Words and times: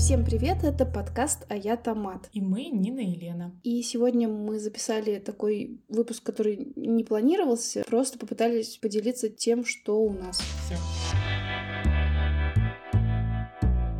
Всем 0.00 0.24
привет, 0.24 0.64
это 0.64 0.86
подкаст 0.86 1.44
«А 1.50 1.54
я 1.54 1.76
Томат». 1.76 2.30
И 2.32 2.40
мы 2.40 2.64
Нина 2.64 3.00
и 3.00 3.14
Лена. 3.14 3.54
И 3.62 3.82
сегодня 3.82 4.28
мы 4.28 4.58
записали 4.58 5.18
такой 5.18 5.78
выпуск, 5.90 6.22
который 6.22 6.72
не 6.74 7.04
планировался, 7.04 7.84
просто 7.86 8.18
попытались 8.18 8.78
поделиться 8.78 9.28
тем, 9.28 9.62
что 9.66 10.00
у 10.00 10.10
нас. 10.10 10.40
Все. 10.64 10.76